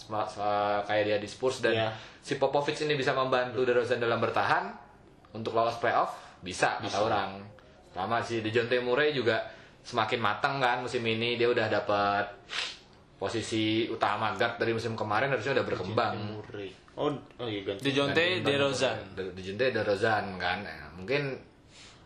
[0.90, 1.62] kayak dia di Spurs.
[1.62, 1.88] Dan Iya.
[2.18, 4.74] si Popovich ini bisa membantu DeRozan dalam bertahan.
[5.31, 7.38] Untuk lolos playoff bisa kata orang.
[7.94, 9.38] Sama si DeJounte Murray juga
[9.81, 12.25] semakin matang kan musim ini dia udah dapat
[13.16, 16.14] posisi utama guard dari musim kemarin harusnya udah berkembang.
[16.97, 17.93] Oh, oh iya ganti.
[18.40, 18.97] DeRozan.
[19.12, 21.33] De- DeJounte DeRozan kan Nah, mungkin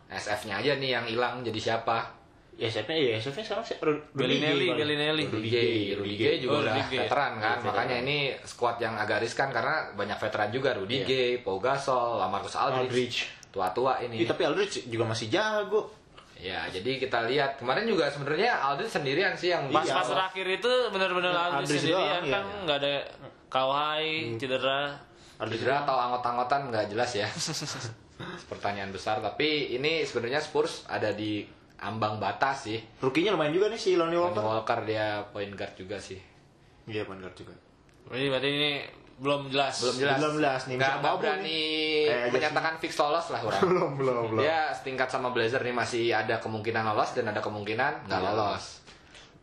[0.07, 2.23] SF-nya aja nih yang hilang jadi siapa
[2.55, 3.19] Ya siapa ya?
[3.19, 3.75] Siapa sekarang sih?
[3.83, 5.25] Ru- Rudy Bellinelli, Gay, Bellinelli.
[5.27, 8.07] Rudy Gay Rudy Gay juga Oh, udah veteran kan Iya, makanya veteran.
[8.07, 11.05] ini squad yang agak riskan karena banyak veteran juga Rudy Iya.
[11.05, 13.19] Gay Pau Gasol Lamarcus Aldridge, Aldridge.
[13.51, 15.91] tua-tua ini Ih, tapi Aldridge juga masih jago.
[16.45, 20.73] Ya jadi kita lihat kemarin juga sebenarnya Aldridge sendirian sih yang Pas pas terakhir itu
[20.93, 22.61] benar-benar Aldridge sendirian doang, kan iya.
[22.69, 22.95] nggak ada
[23.49, 24.93] Kawhi cedera.
[25.41, 27.29] Aldridge Cedera atau anggot-anggotan nggak jelas ya
[28.53, 31.43] pertanyaan besar tapi ini sebenarnya Spurs ada di
[31.81, 34.45] ambang batas sih Rukinya lumayan juga nih si Lonnie Lonnie Walker.
[34.45, 36.21] Walker dia point guard juga sih
[36.85, 37.57] Iya, point guard juga.
[38.13, 38.73] Jadi berarti ini
[39.17, 39.79] belum jelas.
[39.79, 41.63] belum jelas Belum jelas nih, nggak babu berani
[42.05, 44.41] aja menyatakan fix lolos lah orang belum, belum, belum.
[44.41, 48.29] dia setingkat sama Blazer nih masih ada kemungkinan lolos dan ada kemungkinan nggak Iya.
[48.29, 48.65] lolos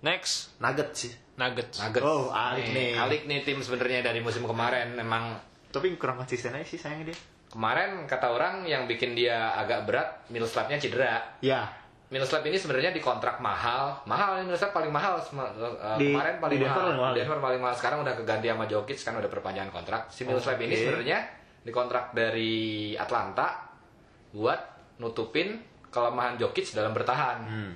[0.02, 1.14] Next Nugget sih.
[1.34, 1.78] Nuggets.
[1.80, 2.94] Nuggets Oh, alik nih.
[2.96, 5.38] alik nih tim sebenarnya dari musim kemarin memang
[5.70, 7.18] Tapi kurang konsisten aja sih sayangnya dia.
[7.48, 11.70] kemarin kata orang yang bikin dia agak berat Millsapnya cedera Ya,
[12.12, 16.60] Millsap ini sebenarnya dikontrak mahal mahal ini Millsap paling mahal Sem- uh, Di- kemarin paling
[16.60, 17.00] di Denver mahal.
[17.00, 20.60] mahal Denver paling mahal sekarang udah keganti sama Jokic kan udah perpanjangan kontrak si Millsap
[20.60, 20.82] ini oke.
[20.84, 21.20] sebenarnya
[21.64, 23.64] dikontrak dari Atlanta
[24.36, 24.60] buat
[25.00, 25.56] nutupin
[25.88, 27.74] kelemahan Jokic dalam bertahan hmm.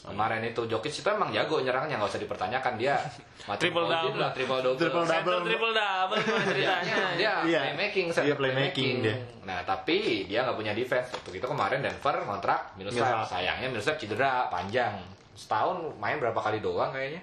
[0.00, 2.96] Kemarin itu Jokic itu emang jago nyerangnya nggak usah dipertanyakan dia
[3.60, 4.16] Triple double.
[4.16, 4.78] lah, triple double.
[4.78, 5.06] Triple double.
[5.06, 6.94] Center triple double gimana ceritanya.
[7.14, 7.60] dia Iya.
[7.66, 9.16] playmaking, Dia center playmaking dia.
[9.42, 11.08] Nah tapi dia nggak punya defense.
[11.10, 13.26] Waktu itu kemarin Denver kontrak Millsap.
[13.26, 14.96] Sayangnya Millsap cedera panjang.
[15.32, 17.20] Setahun main berapa kali doang kayaknya.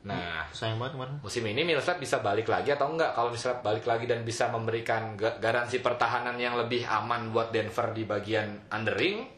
[0.00, 1.14] Nah Sayang banget kemarin.
[1.20, 3.12] musim ini Millsap bisa balik lagi atau enggak?
[3.12, 7.90] Kalau Millsap balik lagi dan bisa memberikan ga- garansi pertahanan yang lebih aman buat Denver
[7.90, 9.28] di bagian undering,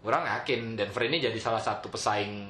[0.00, 2.48] kurang yakin Denver ini jadi salah satu pesaing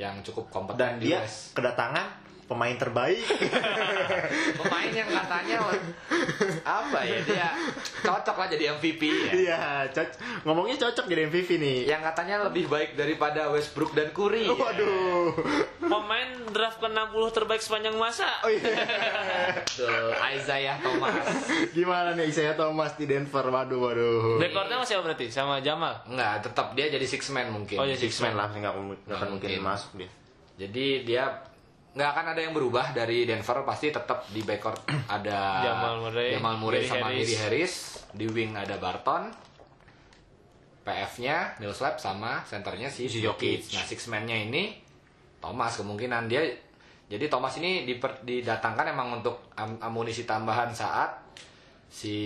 [0.00, 1.52] yang cukup kompeten Dan di dia West.
[1.56, 2.21] kedatangan
[2.52, 3.24] pemain terbaik.
[4.60, 5.56] Pemain yang katanya
[6.82, 7.48] apa ya dia
[7.98, 9.32] cocok lah jadi MVP ya.
[9.32, 11.78] Iya, coc- ngomongnya cocok jadi MVP nih.
[11.88, 14.44] Yang katanya lebih baik daripada Westbrook dan Curry.
[14.44, 14.52] ya.
[14.52, 15.32] Waduh.
[15.80, 18.28] Pemain draft ke-60 terbaik sepanjang masa.
[18.42, 18.62] Oh iya.
[19.66, 21.24] Tuh, Isaiah Thomas.
[21.72, 23.44] Gimana nih Isaiah Thomas di Denver?
[23.44, 24.36] Waduh, waduh.
[24.38, 25.26] Rekordnya masih apa berarti?
[25.28, 26.04] Sama Jamal.
[26.04, 27.76] Enggak, tetap dia jadi six man mungkin.
[27.76, 29.60] Oh, iya, Six man lah, nggak mungkin, nggak mungkin mungkin.
[29.62, 30.10] masuk dia.
[30.58, 31.24] Jadi dia
[31.92, 36.56] nggak akan ada yang berubah dari Denver pasti tetap di backcourt ada Jamal Murray, Jamal
[36.56, 37.20] Murray Gary sama Harris.
[37.22, 37.74] Gary Harris,
[38.10, 39.28] di wing ada Barton,
[40.82, 43.70] PF-nya Millsap sama senternya si Jokic.
[43.70, 44.74] Nah six man-nya ini
[45.38, 46.42] Thomas kemungkinan dia
[47.06, 51.12] jadi Thomas ini diper- didatangkan emang untuk am- amunisi tambahan saat
[51.86, 52.16] si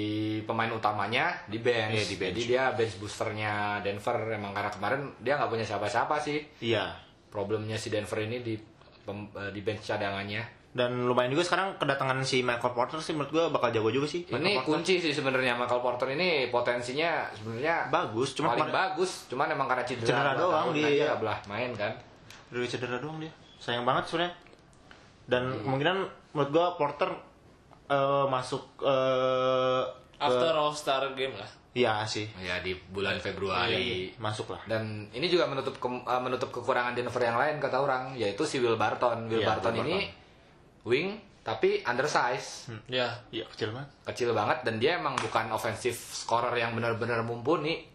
[0.47, 1.91] pemain utamanya di bench.
[1.93, 2.33] Iya, di bench.
[2.33, 3.53] Jadi dia bench boosternya
[3.83, 6.95] Denver emang karena kemarin dia nggak punya siapa-siapa sih Iya.
[7.27, 8.55] problemnya si Denver ini di
[9.07, 10.43] pem- eh, di bench cadangannya.
[10.69, 14.27] Dan lumayan juga sekarang kedatangan si Michael Porter sih menurut gua bakal jago juga sih.
[14.27, 14.71] Ini Michael Porter.
[14.77, 19.67] kunci sih sebenarnya Michael Porter ini potensinya sebenarnya bagus, cuma paling kemarin bagus, cuman emang
[19.67, 21.93] karena cedera, Cedera doang dia, aja nggak belah main kan.
[22.47, 23.33] dari cedera doang dia.
[23.57, 24.35] Sayang banget sebenarnya.
[25.25, 25.61] Dan Hmm.
[25.65, 25.97] kemungkinan
[26.31, 27.11] menurut gua Porter
[27.87, 29.87] eh, masuk ke-
[30.19, 30.46] After
[30.77, 31.49] Star Game lah.
[31.73, 32.25] Iya sih.
[32.39, 34.13] Ya di bulan Februari.
[34.17, 34.61] Masuk lah.
[34.65, 38.57] Dan ini juga menutup ke- eh, menutup kekurangan Denver yang lain kata orang, yaitu si
[38.57, 39.27] Will Barton.
[39.27, 40.01] Will Iya, Barton Will ini
[40.83, 41.09] wing
[41.43, 43.07] tapi undersize, Ya.
[43.31, 43.91] Iya kecil banget.
[44.05, 47.87] kecil banget dan dia emang bukan offensive scorer yang benar-benar mumpuni.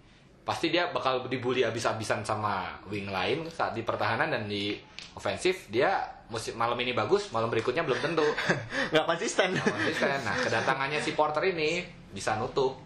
[0.42, 4.74] Pasti dia bakal dibully abis-abisan sama wing lain saat di pertahanan dan di
[5.14, 6.02] ofensif dia
[6.32, 8.24] musim malam ini bagus, malam berikutnya belum tentu.
[8.92, 9.54] Nggak konsisten.
[9.54, 10.18] Konsisten.
[10.24, 12.80] Nah, kedatangannya si Porter ini bisa nutup.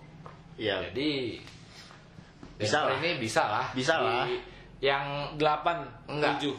[0.58, 0.90] Iya.
[0.90, 1.40] Jadi
[2.56, 2.96] Bisa lah.
[3.00, 3.66] ini bisa lah.
[3.72, 4.28] Bisa Di- lah.
[4.84, 5.06] Yang
[5.40, 6.36] 8, Enggak.
[6.40, 6.56] 7.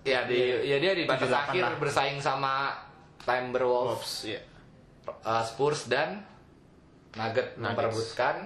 [0.00, 1.76] ya di ya dia di batas 7-8 akhir lah.
[1.76, 2.72] bersaing sama
[3.20, 4.40] Timberwolves, Wolves, iya.
[5.20, 6.24] uh, Spurs dan
[7.20, 7.60] Nugget Nuggets.
[7.60, 8.36] memperebutkan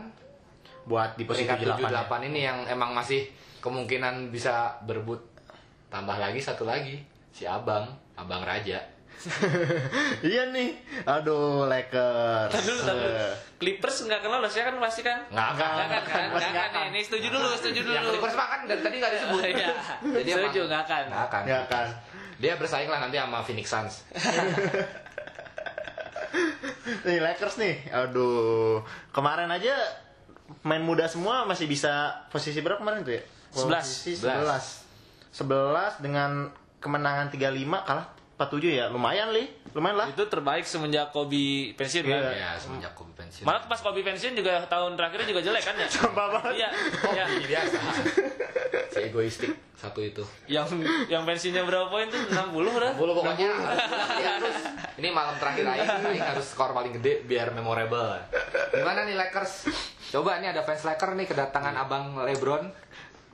[0.85, 2.03] Buat di posisi peringkat 78 ya.
[2.05, 3.25] 78 ini yang emang masih
[3.61, 5.21] kemungkinan bisa berebut
[5.89, 8.79] tambah lagi satu lagi si Abang, Abang Raja.
[10.27, 10.75] iya nih.
[11.07, 12.51] Aduh, Lakers.
[12.51, 12.83] Tadi dulu.
[12.93, 15.23] Eh, Clippers nggak kenal loh, saya kan pasti kan.
[15.31, 15.71] Nggak akan.
[15.71, 16.25] Nggak kan, kan?
[16.35, 16.83] Pasti Nggak nggak kan nih.
[16.83, 16.93] akan.
[16.93, 17.95] Ini setuju dulu, setuju dulu.
[17.95, 19.41] Yang Clippers mah kan dari tadi nggak disebut.
[19.55, 19.71] Iya.
[20.03, 21.03] Jadi Setuju, nggak akan.
[21.09, 21.43] Nggak akan.
[21.47, 21.87] Ya kan.
[22.43, 23.95] Dia bersaing lah nanti sama Phoenix Suns.
[27.07, 27.75] Nih Lakers nih.
[27.95, 28.83] Aduh.
[29.15, 29.73] Kemarin aja
[30.65, 33.23] main muda semua masih bisa posisi berapa kemarin tuh ya?
[33.55, 33.85] Sebelas.
[33.87, 34.67] Posisi Sebelas.
[35.35, 36.01] 11.
[36.01, 36.31] 11 dengan
[36.79, 38.87] kemenangan 35 kalah 47 ya.
[38.91, 39.47] Lumayan, Li.
[39.75, 40.07] Lumayan lah.
[40.11, 42.19] Itu terbaik semenjak Kobe pensiun kan.
[42.19, 42.31] Iya.
[42.35, 43.47] ya semenjak Kobe pensiun.
[43.47, 45.87] Malah pas Kobe pensiun juga tahun terakhirnya juga jelek kan ya?
[45.87, 46.53] Sumpah banget.
[46.59, 46.69] Iya.
[47.15, 47.25] Iya.
[47.31, 47.79] Ini biasa.
[48.91, 50.23] si egoistik satu itu.
[50.51, 52.19] Yang yang pensiunnya berapa poin tuh?
[52.31, 52.93] 60 udah.
[52.99, 53.51] Bulu pokoknya
[54.19, 54.57] dia harus
[54.99, 58.19] ini malam terakhir Aing, Aing harus skor paling gede biar memorable.
[58.71, 59.71] Gimana nih Lakers?
[60.15, 62.71] Coba nih ada fans Lakers nih kedatangan abang LeBron.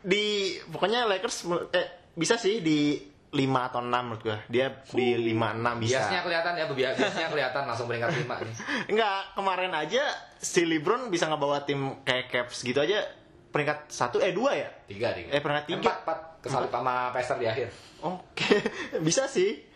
[0.00, 1.44] Di pokoknya Lakers
[1.76, 2.96] eh bisa sih di
[3.30, 3.36] 5
[3.68, 4.38] atau 6 menurut gua.
[4.48, 6.00] Dia di 5 6 bisa.
[6.00, 8.54] Biasanya kelihatan ya, bia- biasanya kelihatan langsung peringkat 5 nih.
[8.96, 10.02] Enggak, kemarin aja
[10.40, 13.04] si LeBron bisa ngebawa tim kayak Caps gitu aja
[13.52, 14.68] peringkat 1 eh 2 ya?
[14.88, 15.28] Tiga, tiga.
[15.36, 15.78] Eh, peringkat tiga.
[15.84, 16.18] Empat, empat.
[16.40, 17.68] Kesalip sama Pester di akhir.
[18.00, 18.56] Oke,
[19.06, 19.68] bisa sih.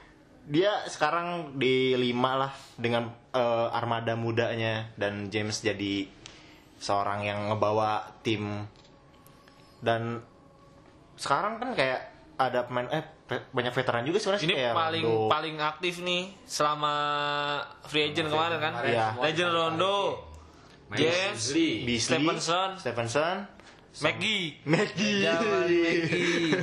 [0.44, 6.23] Dia sekarang di 5 lah dengan eh, armada mudanya dan James jadi
[6.84, 8.68] seorang yang ngebawa tim
[9.80, 10.20] dan
[11.16, 15.28] sekarang kan kayak ada pemain eh banyak veteran juga sebenarnya Ini kayak paling Rondo.
[15.32, 16.94] paling aktif nih selama
[17.88, 18.72] free agent kemarin kan.
[18.84, 19.16] Iya.
[19.16, 19.96] semua Legend Rondo.
[20.94, 21.96] James, Beasley.
[21.98, 22.68] Stephenson.
[22.76, 23.36] Stephenson.
[24.04, 24.60] Maggie.
[24.68, 25.24] McGee.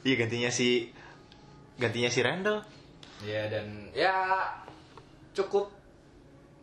[0.00, 0.88] Iya gantinya si
[1.76, 2.64] gantinya si Randall.
[3.20, 4.48] Ya dan ya
[5.36, 5.68] cukup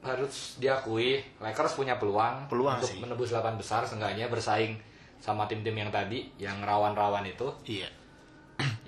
[0.07, 2.99] harus diakui Lakers punya peluang, Peluang untuk sih.
[3.03, 4.79] menebus 8 besar seenggaknya bersaing
[5.19, 7.51] sama tim-tim yang tadi yang rawan-rawan itu.
[7.67, 7.89] Iya.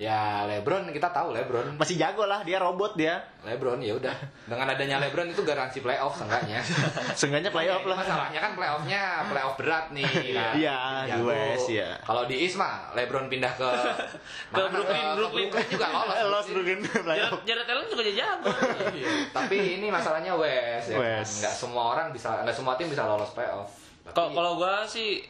[0.00, 1.76] Ya LeBron kita tahu LeBron.
[1.76, 3.20] Masih jago lah, dia robot dia.
[3.44, 4.16] LeBron ya udah.
[4.48, 6.58] Dengan adanya LeBron itu garansi playoff seenggaknya.
[7.18, 8.00] Seenggaknya playoff lah.
[8.00, 10.08] Masalahnya kan playoffnya playoff berat nih.
[10.36, 10.52] kan.
[10.56, 11.28] Iya, di Jago.
[11.28, 11.90] West, iya.
[12.00, 13.70] Kalau di mah LeBron pindah ke
[14.56, 15.48] Ke Brooklyn, Brooklyn.
[15.68, 16.16] juga lolos.
[16.32, 17.38] Lost Brooklyn playoff.
[17.44, 18.50] Jared, Allen juga jago.
[18.96, 19.10] Iya.
[19.30, 20.96] Tapi ini masalahnya West ya.
[20.96, 21.04] kan?
[21.04, 21.34] West.
[21.44, 23.68] Nggak semua orang bisa, nggak semua tim bisa lolos playoff.
[24.10, 25.22] Kalau kalau gua sih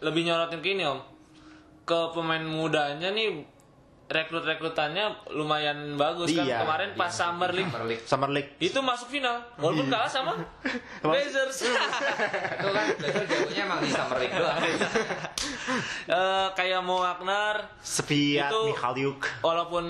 [0.00, 1.00] lebih nyorotin ke ini om,
[1.86, 3.46] ke pemain mudanya nih
[4.06, 8.02] rekrut rekrutannya lumayan bagus kan Iya, kemarin pas Summer League Summer League.
[8.04, 8.50] Summer League.
[8.60, 10.34] itu masuk final walaupun kalah sama
[11.02, 11.74] Blazers itu
[12.68, 14.60] kan Blazers jagonya emang di Summer League doang.
[16.06, 19.26] Eh, kayak Mo Wagner Sepiat Mikhaliuk.
[19.40, 19.84] walaupun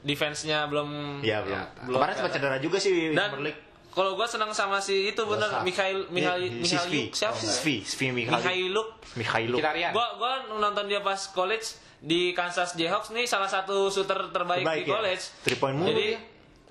[0.00, 1.58] defense-nya belum Iya, belum.
[1.58, 3.60] Ya, Kemarin sempat cedera juga sih di dan Summer League.
[3.90, 5.50] Kalau gua senang sama si itu bener.
[5.60, 7.02] Mikhail Mikhail si Svi.
[7.04, 8.06] Mikhail siapa sih Svi, Svi.
[8.12, 9.58] Mikhailuk Mikhailuk.
[9.58, 9.90] Kitarian.
[9.90, 14.78] gua gua nonton dia pas college di Kansas Jayhawks nih salah satu shooter terbaik, Terbaik
[14.78, 14.94] di ya?
[14.94, 16.16] college Three point mulu jadi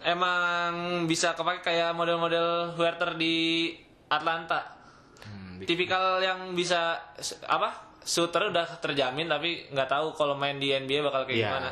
[0.03, 0.71] emang
[1.05, 3.75] bisa kepake kayak model-model Huerter di
[4.07, 4.79] Atlanta
[5.19, 6.95] Hmm, tipikal yang bisa
[7.43, 11.47] apa shooter udah terjamin tapi nggak tahu kalau main di NBA bakal kayak Iya.
[11.51, 11.71] gimana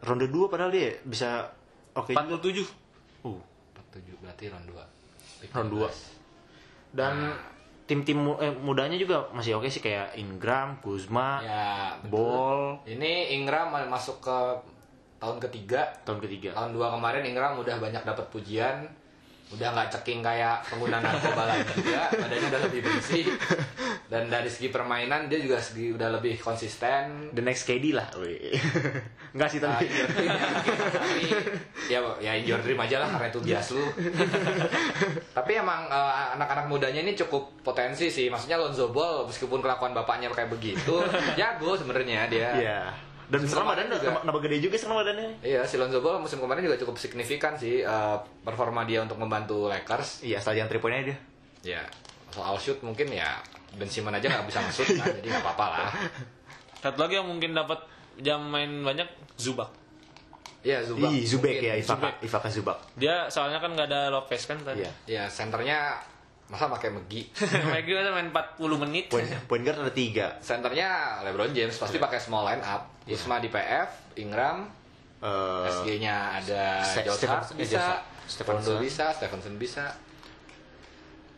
[0.00, 1.50] Ronde 2 padahal dia bisa
[1.92, 2.38] oke juga.
[2.38, 2.80] 47
[3.22, 3.51] Uh, 47
[4.32, 5.52] berarti round 2.
[5.52, 5.92] round 2.
[6.92, 7.14] Dan
[7.84, 12.00] tim-tim mu- eh, mudanya juga masih oke sih kayak Ingram, Kuzma, Ya.
[12.02, 14.36] Ball Ini Ingram masuk ke
[15.20, 15.84] tahun ketiga.
[16.02, 16.56] tahun ketiga.
[16.56, 18.88] Tahun 2 kemarin Ingram udah banyak dapat pujian.
[19.52, 22.08] Udah nggak ceking kayak pengguna narkoba lain juga.
[22.08, 23.24] Badannya udah lebih bersih.
[24.08, 27.32] Dan dari segi permainan dia juga segi udah lebih konsisten.
[27.32, 28.08] The next KD lah.
[28.16, 28.52] weh.
[29.36, 29.88] Enggak sih Ah, tapi.
[29.88, 31.40] dream
[31.88, 33.84] ya, ya ya injured dream aja lah karena itu bias lu.
[35.32, 38.28] Tapi emang eh, anak-anak mudanya ini cukup potensi sih.
[38.28, 41.00] Maksudnya Lonzo Ball meskipun kelakuan bapaknya kayak begitu,
[41.38, 42.50] jago sebenarnya dia.
[42.52, 42.80] Iya.
[43.32, 44.20] Dan sekarang juga.
[44.20, 45.28] nambah- gede juga sekarang badannya.
[45.40, 49.66] Iya, si Lonzo Ball musim kemarin juga cukup signifikan sih eh, performa dia untuk membantu
[49.66, 50.20] Lakers.
[50.20, 51.18] Iya, asal jangan three point-nya dia.
[51.64, 51.82] Ya,
[52.28, 53.40] soal shoot mungkin ya
[53.72, 55.90] Ben Simmons aja nggak bisa nge-shoot kan, jadi nggak apa-apa lah.
[56.78, 57.78] satu lagi yang mungkin dapat
[58.18, 59.72] jam main banyak Zubak
[60.60, 61.10] Iya, Zubac.
[61.10, 62.50] Ih, Zubek ya, Ivaka, Zubek.
[62.50, 62.78] Zubak.
[62.94, 64.92] dia soalnya kan nggak ada Lopez kan tadi Iya.
[65.08, 65.98] Ya, senternya
[66.52, 67.32] masa pakai Megi.
[67.72, 70.36] Maggie kan main 40 menit Point, point guard ada tiga.
[70.38, 70.88] Senternya
[71.24, 72.92] LeBron James pasti pakai small line up.
[73.02, 74.68] Isma di PF, Ingram,
[75.18, 77.82] Eh, SG-nya ada Josh Hart Stephen- bisa,
[78.26, 78.76] Stephenson.
[78.76, 79.86] Bisa, Stephenson bisa.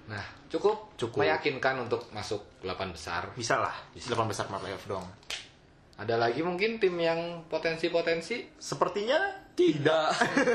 [0.06, 1.20] Nah, cukup, Cukup.
[1.20, 3.28] meyakinkan untuk masuk 8 besar.
[3.32, 3.76] bisa lah.
[3.94, 5.04] Delapan besar mah playoff dong.
[5.94, 8.56] Ada lagi mungkin tim yang potensi-potensi.
[8.56, 9.20] Sepertinya
[9.54, 10.10] tidak.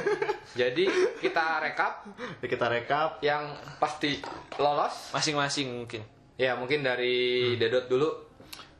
[0.60, 0.86] Jadi
[1.24, 2.04] kita rekap
[2.44, 3.24] Kita rekap.
[3.24, 4.20] yang pasti
[4.60, 5.16] lolos.
[5.16, 6.04] masing-masing mungkin
[6.40, 8.08] Ya mungkin dari Dedot dulu.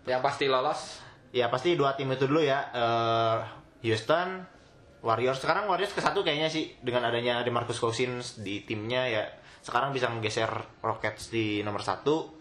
[0.08, 1.04] Yang pasti lolos.
[1.36, 2.72] Ya pasti dua tim itu dulu ya.
[2.72, 3.38] Eh,
[3.84, 4.48] Houston,
[5.04, 5.44] Warriors.
[5.44, 9.24] Sekarang Warriors ke satu kayaknya sih dengan adanya DeMarcus Cousins di timnya ya.
[9.60, 10.48] Sekarang bisa menggeser
[10.80, 12.40] Rockets di nomor satu.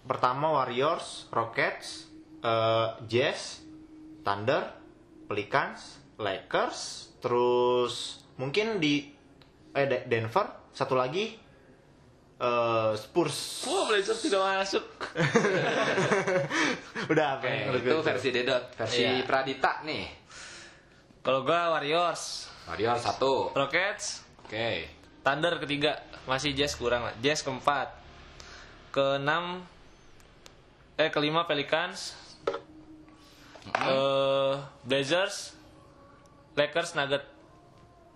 [0.00, 2.08] Pertama Warriors, Rockets,
[2.44, 3.64] eh, Jazz,
[4.24, 4.79] Thunder,
[5.30, 6.78] Pelicans, Lakers,
[7.22, 9.06] terus mungkin di
[9.70, 11.38] eh De- Denver satu lagi
[12.36, 13.62] eh, Spurs.
[13.64, 14.84] Wah, Blazers tidak masuk.
[17.12, 17.46] Udah apa?
[17.46, 18.02] Oke, menurut itu gue?
[18.02, 18.64] versi Dedot.
[18.74, 19.22] Versi Iya.
[19.22, 20.04] Pradita nih.
[21.20, 23.52] Kalau gua Warriors, Warriors satu.
[23.52, 24.88] Rockets, Oke.
[25.20, 27.14] Thunder ketiga, masih Jazz kurang lah.
[27.20, 27.92] Jazz keempat.
[28.90, 29.62] Keenam
[30.96, 32.16] eh kelima Pelicans.
[33.68, 35.54] Eh Blazers,
[36.56, 37.24] Lakers, Nugget.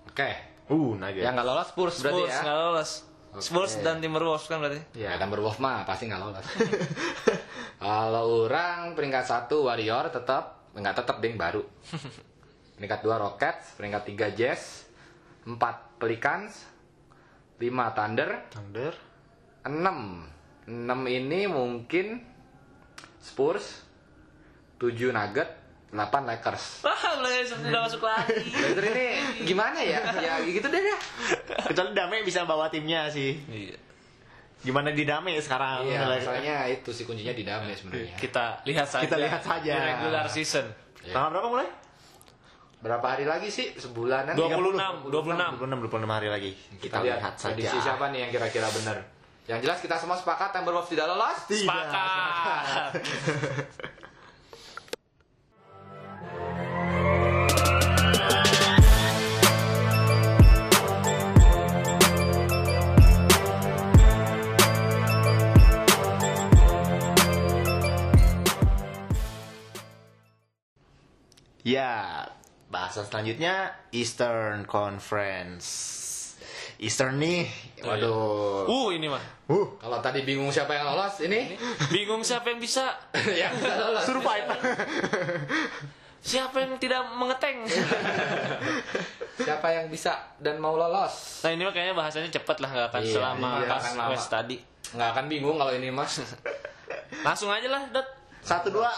[0.09, 0.31] Oke.
[0.65, 1.21] Uh, Nuggets.
[1.21, 2.41] Yang nggak lolos Spurs berarti Spurs ya.
[2.41, 2.91] nggak lolos.
[3.35, 3.83] Spurs Oke.
[3.83, 4.81] dan Timberwolves kan berarti.
[4.97, 6.47] Ya, Timberwolves mah pasti nggak lolos.
[7.85, 11.61] Kalau orang peringkat satu Warrior tetap nggak tetap ding baru.
[12.79, 14.91] Peringkat dua Rockets, peringkat tiga Jazz,
[15.47, 16.67] empat Pelicans,
[17.63, 18.95] lima Thunder, Thunder.
[19.63, 20.27] enam
[20.67, 22.19] enam ini mungkin
[23.23, 23.87] Spurs,
[24.85, 25.49] tujuh Nugget,
[25.89, 26.85] delapan Lakers.
[26.85, 28.37] Wah, Blazers tidak masuk lagi.
[28.53, 29.07] Blazers ini
[29.49, 30.01] gimana ya?
[30.21, 30.99] Ya gitu deh ya.
[31.65, 33.41] Kecuali Dame bisa bawa timnya sih.
[33.49, 33.77] Iya.
[34.65, 35.89] Gimana di Dame sekarang?
[35.89, 38.17] Iya, masalahnya itu sih kuncinya di Dame sebenarnya.
[38.17, 39.05] Kita lihat saja.
[39.09, 39.73] Kita lihat saja.
[39.73, 40.67] Di regular season.
[41.05, 41.69] Tanggal berapa mulai?
[42.85, 43.73] Berapa hari lagi sih?
[43.81, 44.37] Sebulanan?
[44.37, 45.57] 26, 26.
[45.57, 46.53] 26, 26 hari lagi.
[46.77, 47.57] Kita, lihat, saja.
[47.57, 49.01] prediksi siapa nih yang kira-kira benar.
[49.45, 51.39] Yang jelas kita semua sepakat Timberwolves tidak lolos.
[51.49, 51.65] Tidak.
[51.65, 52.93] Sepakat.
[71.65, 72.21] Ya,
[72.69, 75.65] bahasan selanjutnya Eastern Conference.
[76.77, 77.49] Eastern nih,
[77.81, 78.69] waduh.
[78.69, 79.23] Uh ini mah.
[79.49, 81.57] Uh, Kalau tadi bingung siapa yang lolos, ini
[81.89, 82.93] Bingung siapa yang bisa,
[83.41, 84.05] yang bisa lolos.
[84.05, 84.45] survive.
[86.21, 87.65] siapa yang tidak mengeteng.
[89.35, 91.43] Siapa yang bisa dan mau lolos?
[91.43, 94.57] Nah ini mah kayaknya bahasanya cepet lah nggak akan Iya, selama iya, pas akan tadi.
[94.95, 96.23] Nggak akan bingung kalau ini mas.
[97.27, 98.07] Langsung aja lah, Dot.
[98.41, 98.95] Satu dua.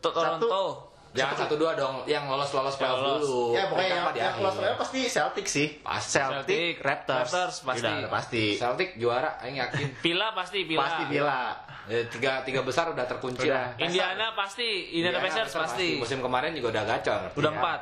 [0.00, 0.93] To- Toronto.
[1.14, 3.54] Jangan satu dua dong, yang lolos lolos playoff dulu.
[3.54, 5.68] Ya pokoknya yang, yang lolos playoff pasti Celtic sih.
[5.78, 6.18] Pasti.
[6.18, 7.30] Celtic, Celtic, Raptors.
[7.30, 7.86] Raptors, pasti.
[7.86, 8.44] Udah, udah pasti.
[8.58, 9.86] Celtic juara, Aing yakin.
[10.04, 10.82] Pila pasti Pila.
[10.82, 11.38] Pasti Bila.
[11.84, 13.76] Eh, tiga tiga besar udah terkunci Udah.
[13.76, 13.78] lah.
[13.78, 16.00] Indiana pasti, Indiana Pacers pasti.
[16.02, 17.22] Musim kemarin juga udah gacor.
[17.38, 17.60] Udah Iya.
[17.62, 17.80] empat.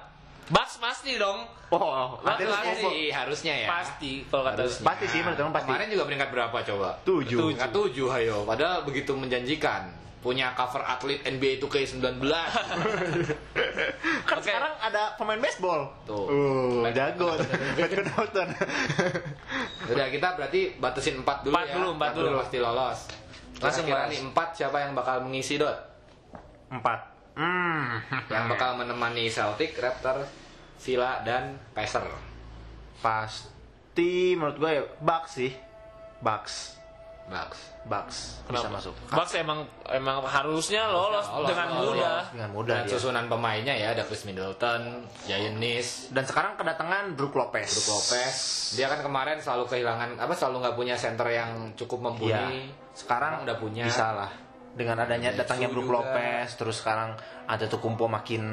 [0.53, 1.47] Bucks pasti dong.
[1.73, 2.83] Oh, Bucks ada pasti.
[2.85, 3.69] Pasti, harusnya ya.
[3.71, 4.85] Pasti kalau kata Harusnya.
[4.85, 5.71] Pasti sih, menurut pasti.
[5.73, 6.89] Kemarin juga peringkat berapa coba?
[7.07, 7.39] tujuh.
[7.41, 8.37] Peringkat tujuh, ayo.
[8.45, 9.89] Padahal begitu menjanjikan.
[10.23, 12.23] Punya cover atlet NBA 2K19.
[14.23, 14.47] Kan Oke.
[14.47, 15.91] sekarang ada pemain baseball.
[16.07, 16.31] Tuh.
[16.31, 17.35] Uh, jago.
[17.75, 18.49] Doughton.
[19.91, 21.75] Udah kita berarti batasin 4 dulu Empat ya.
[21.75, 22.39] dulu, empat udah dulu.
[22.39, 22.99] pasti lolos.
[23.59, 24.13] Langsung Kira-kira bahas.
[24.15, 25.75] nih 4 siapa yang bakal mengisi dot?
[26.71, 27.01] Empat.
[27.35, 27.99] Hmm.
[28.29, 30.23] Yang bakal menemani Celtic, Raptor,
[30.79, 32.07] Villa dan Pacer.
[33.03, 35.51] pasti menurut gue ya Bucks sih.
[36.21, 36.79] Bucks.
[37.23, 37.59] Bucks.
[37.83, 38.77] Bucks bisa Kenapa?
[38.77, 38.95] masuk.
[39.09, 41.97] Bucks emang emang harusnya lolos lolos, dengan lolos.
[41.97, 42.21] mudah.
[42.31, 42.93] Dengan mudah Dan dia.
[42.93, 47.73] susunan pemainnya ya ada Chris Middleton, Giannis, Dan sekarang kedatangan Brook Lopez.
[47.73, 48.37] Brook Lopez.
[48.75, 52.05] Dia kan kemarin selalu kehilangan apa selalu nggak punya center yang cukup Iya.
[52.05, 52.59] mumpuni.
[52.93, 53.85] Sekarang udah punya.
[53.87, 54.31] Bisa lah.
[54.73, 56.01] Dengan adanya Ada datangnya Brook juga.
[56.01, 57.13] Lopez, terus sekarang
[57.45, 58.45] ada Tukumpo makin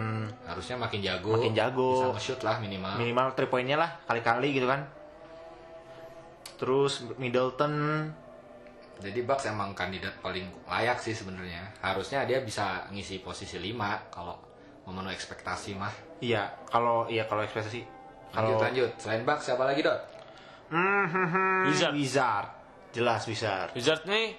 [0.43, 1.31] Harusnya makin jago.
[1.31, 1.91] Makin jago.
[1.95, 2.95] Bisa nge-shoot lah minimal.
[2.95, 4.83] minimal 3 poinnya lah kali-kali gitu kan.
[6.59, 7.71] Terus Middleton
[8.99, 11.63] Jadi Bucks emang kandidat paling layak sih sebenarnya.
[11.79, 14.35] Harusnya dia bisa ngisi posisi 5 kalau
[14.87, 15.93] memenuhi ekspektasi mah.
[16.19, 17.79] iya kalau iya kalau ekspektasi
[18.33, 18.91] Lanjut kalau lanjut.
[19.01, 20.01] Selain Bucks siapa lagi, Dot?
[20.69, 21.93] Hmm, hmm, hmm, Wizard.
[21.97, 22.49] Wizard.
[22.93, 23.73] Jelas Wizard.
[23.73, 24.37] Wizards nih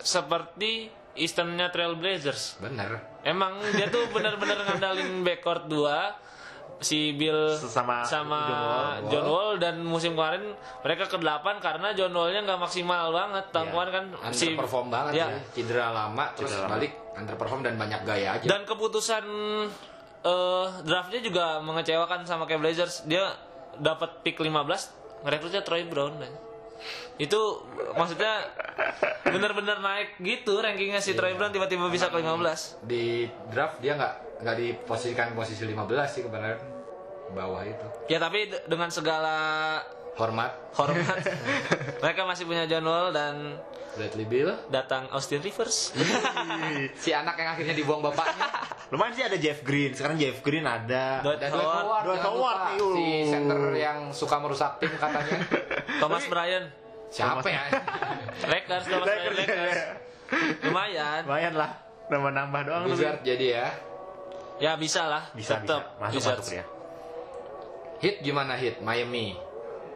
[0.00, 2.60] seperti Easternnya Trailblazers.
[2.60, 3.00] Bener.
[3.24, 6.12] Emang dia tuh benar-benar ngandalin backcourt dua
[6.84, 8.92] si Bill Sama sama John Wall.
[9.08, 13.64] John Wall dan musim kemarin mereka ke delapan karena John Wallnya nggak maksimal banget tahun
[13.64, 13.72] Iya.
[13.72, 15.26] kemarin kan si Underperform banget ya.
[15.26, 15.42] sih.
[15.56, 18.44] Cedera lama terus Cedera balik underperform dan banyak gaya aja.
[18.44, 19.24] dan keputusan
[20.22, 23.32] eh, draftnya juga mengecewakan sama kayak Blazers dia
[23.74, 24.52] dapat pick 15
[25.22, 26.20] ngerekrutnya Troy Brown
[27.16, 27.40] itu
[27.92, 28.44] maksudnya
[29.24, 34.14] bener-bener naik gitu rankingnya si Troy Brown tiba-tiba bisa ke 15 di draft dia nggak
[34.42, 36.58] nggak diposisikan posisi 15 sih kemarin
[37.30, 37.86] bawah itu.
[38.06, 39.36] ya tapi dengan segala
[40.14, 41.18] Hormat hormat
[42.02, 43.58] mereka masih punya John Wall dan
[43.94, 45.94] Bradley Bill, datang Austin Rivers
[47.02, 48.50] si anak yang akhirnya dibuang bapaknya.
[48.90, 49.94] Lumayan sih ada Jeff Green.
[49.94, 51.22] Sekarang Jeff Green ada.
[51.22, 55.38] Dwight Howard, Dwight Howard si center yang suka merusak tim katanya.
[56.02, 56.66] Thomas Bryan
[57.06, 57.62] Siapa ya?
[58.44, 59.78] Lakers Thomas Bryan Lakers
[60.64, 61.70] lumayan Lumayan lah.
[62.04, 62.82] Nambah nambah doang.
[62.90, 63.66] Wizard jadi ya.
[64.58, 65.70] ya bisa lah Bisa bisa.
[65.70, 66.42] tetap Masuk Wizards.
[66.42, 66.64] masuk ya.
[68.02, 68.80] Hit gimana hit?
[68.82, 69.36] Miami.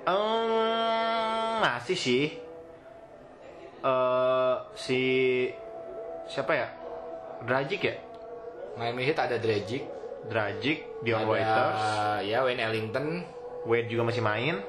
[0.07, 2.25] Ehm, masih sih.
[3.83, 5.01] Eh si
[6.29, 6.69] siapa ya?
[7.47, 7.95] Dragic ya?
[8.79, 9.83] Miami Heat ada Dragic,
[10.31, 11.83] Dragic, Dion ada Waiters,
[12.31, 13.27] ya Wayne Ellington.
[13.67, 14.63] Wade juga masih main.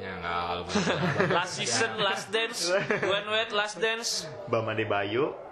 [0.00, 0.64] Ya nggak kalau
[1.28, 2.72] last season last dance
[3.10, 5.36] when wait last dance Bama Debayo.
[5.36, 5.49] Eh,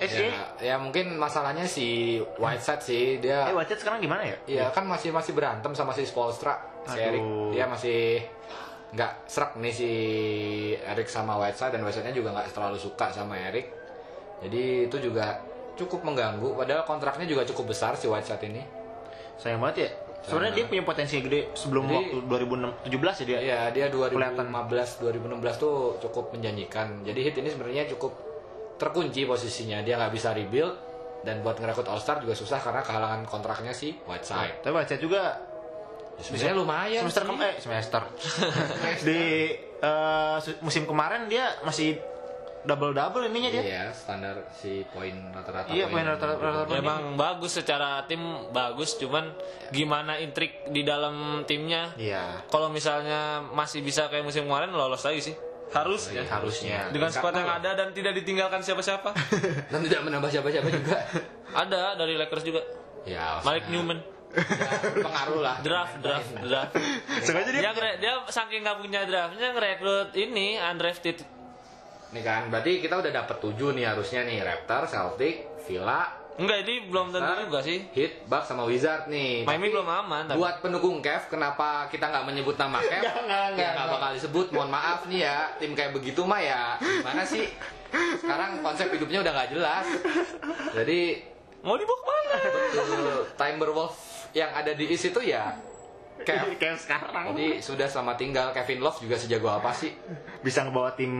[0.00, 4.36] si ya, ya mungkin masalahnya si Whiteside sih dia eh Wacet sekarang gimana ya?
[4.44, 7.06] Iya kan masih masih berantem sama si Spolstra, si Aduh.
[7.06, 7.22] Eric.
[7.54, 8.00] Dia masih
[8.94, 9.90] nggak serak nih si
[10.78, 13.66] Eric sama Whiteside dan Whiteside-nya juga nggak terlalu suka sama Eric.
[14.42, 15.38] Jadi itu juga
[15.74, 16.54] cukup mengganggu.
[16.54, 18.62] Padahal kontraknya juga cukup besar si Whiteside ini.
[19.38, 19.90] Sayang banget ya.
[20.24, 22.16] Sebenarnya dia punya potensi gede sebelum Jadi- waktu
[22.88, 23.38] 2017 ya dia.
[23.44, 24.48] Iya dia Kelihatan.
[24.48, 27.04] 2015 2016 tuh cukup menjanjikan.
[27.04, 28.12] Jadi hit ini sebenarnya cukup
[28.76, 29.80] terkunci posisinya.
[29.80, 30.74] Dia nggak bisa rebuild
[31.20, 34.60] dan buat ngerekrut All Star juga susah karena kehalangan kontraknya si Whiteside.
[34.60, 35.40] Tapi Wacet juga
[36.14, 37.28] Sebenarnya lumayan semester sih.
[37.28, 38.02] kem eh semester.
[39.06, 39.20] Di
[40.40, 41.98] su- musim kemarin dia masih
[42.62, 43.62] double double ininya dia.
[43.62, 45.68] Iya, standar si poin rata-rata.
[45.68, 46.72] Iya, poin rata-rata- rata-rata.
[46.72, 49.34] emang bagus secara tim bagus cuman
[49.68, 52.46] gimana intrik di dalam timnya Iya.
[52.46, 55.36] kalau misalnya masih bisa kayak musim kemarin lolos lagi sih
[55.70, 56.90] harus Iya, harusnya.
[56.90, 59.10] dengan squad yang ada dan tidak ditinggalkan siapa-siapa.
[59.72, 60.98] Dan tidak menambah siapa-siapa juga.
[61.52, 62.60] ada dari Lakers juga.
[63.04, 63.98] Ya, Malik Newman.
[64.34, 64.42] Ya,
[64.98, 65.56] pengaruh lah.
[65.60, 66.74] draft draft draft.
[67.20, 71.22] Sengaja dia dia ngere- dia saking nggak punya draftnya ngerekrut ini undrafted.
[72.10, 74.38] Nih kan, berarti kita udah dapet 7 nih harusnya nih.
[74.40, 75.34] Raptor, Celtic,
[75.64, 77.78] Villa, Enggak, ini belum tentu Nah, juga sih.
[77.94, 79.46] Heat, Bucks sama Wizard nih.
[79.46, 80.38] Miami Tapi belum aman tapi.
[80.42, 83.06] Buat pendukung Kev, kenapa kita nggak menyebut nama Kev?
[83.06, 84.46] Nggak, nggak, ya nggak, bakal disebut.
[84.50, 87.46] Mohon maaf nih ya, tim kayak begitu mah ya gimana sih?
[88.18, 89.86] Sekarang konsep hidupnya udah nggak jelas.
[90.74, 91.00] Jadi
[91.64, 92.36] Mau dibawa ke mana?
[92.44, 93.98] betul, Timberwolves
[94.36, 95.54] yang ada di East itu ya
[96.26, 96.50] Kev.
[96.60, 97.30] Kayak sekarang.
[97.30, 99.94] Jadi sudah selamat tinggal Kevin Love juga sejago apa sih?
[100.42, 101.14] Bisa ngebawa tim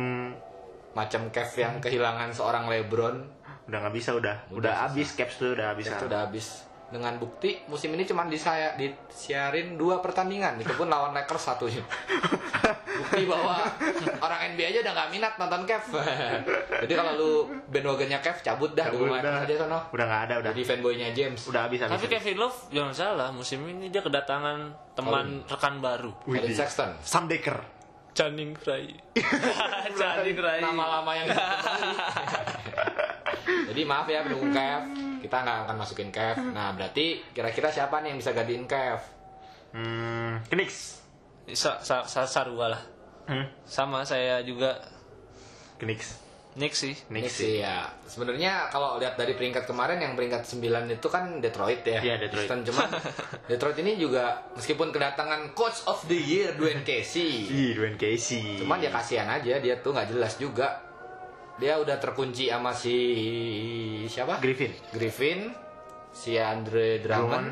[0.95, 3.19] Macam Kev yang kehilangan seorang LeBron,
[3.65, 4.37] udah nggak bisa udah.
[4.53, 5.89] Udah, habis caps tuh udah habis.
[5.89, 6.47] itu udah habis.
[6.85, 11.83] Dengan bukti musim ini cuma disaya, disiarin dua pertandingan, itu pun lawan Lakers satunya.
[12.95, 13.67] Bukti bahwa
[14.23, 15.83] orang NBA aja udah nggak minat nonton Kev.
[16.87, 17.33] Jadi kalau lu
[17.67, 19.43] bandwagonnya Kev cabut dah Cabut dulu dah.
[19.43, 19.81] aja sono.
[19.91, 20.51] Udah nggak ada udah.
[20.55, 21.43] Jadi fanboynya James.
[21.51, 21.99] Udah habis habis.
[21.99, 24.59] Tapi Kevin Love jangan salah, musim ini dia kedatangan
[24.95, 26.15] teman rekan baru.
[26.31, 26.55] Widih.
[26.55, 26.95] Sexton.
[27.03, 27.59] Sam Decker.
[28.15, 28.95] Channing Rai.
[29.99, 30.62] Channing Rai.
[30.62, 31.27] Nama lama yang
[33.45, 34.82] Jadi maaf ya pendukung Kev,
[35.20, 36.36] kita nggak akan masukin Kev.
[36.51, 39.01] Nah berarti kira-kira siapa nih yang bisa gantiin Kev?
[39.74, 41.03] Hmm, Knicks.
[41.53, 42.82] Sa, sa, sa, Sarua lah.
[43.24, 44.80] Hmm, Sama saya juga
[45.80, 46.24] Knicks.
[46.55, 46.95] Knicks sih.
[47.11, 47.90] Knicks sih ya.
[48.07, 51.99] Sebenarnya kalau lihat dari peringkat kemarin yang peringkat 9 itu kan Detroit ya.
[51.99, 52.47] Iya, Detroit.
[52.47, 52.88] Houston cuman
[53.51, 57.51] Detroit ini juga meskipun kedatangan coach of the year Dwayne Casey.
[57.51, 58.62] Ih, Dwayne Casey.
[58.62, 60.78] Cuman ya kasihan aja dia tuh nggak jelas juga.
[61.55, 62.96] Dia udah terkunci sama si
[64.05, 64.38] siapa?
[64.38, 64.74] Griffin.
[64.90, 65.55] Griffin,
[66.11, 67.48] si Andre Drummond.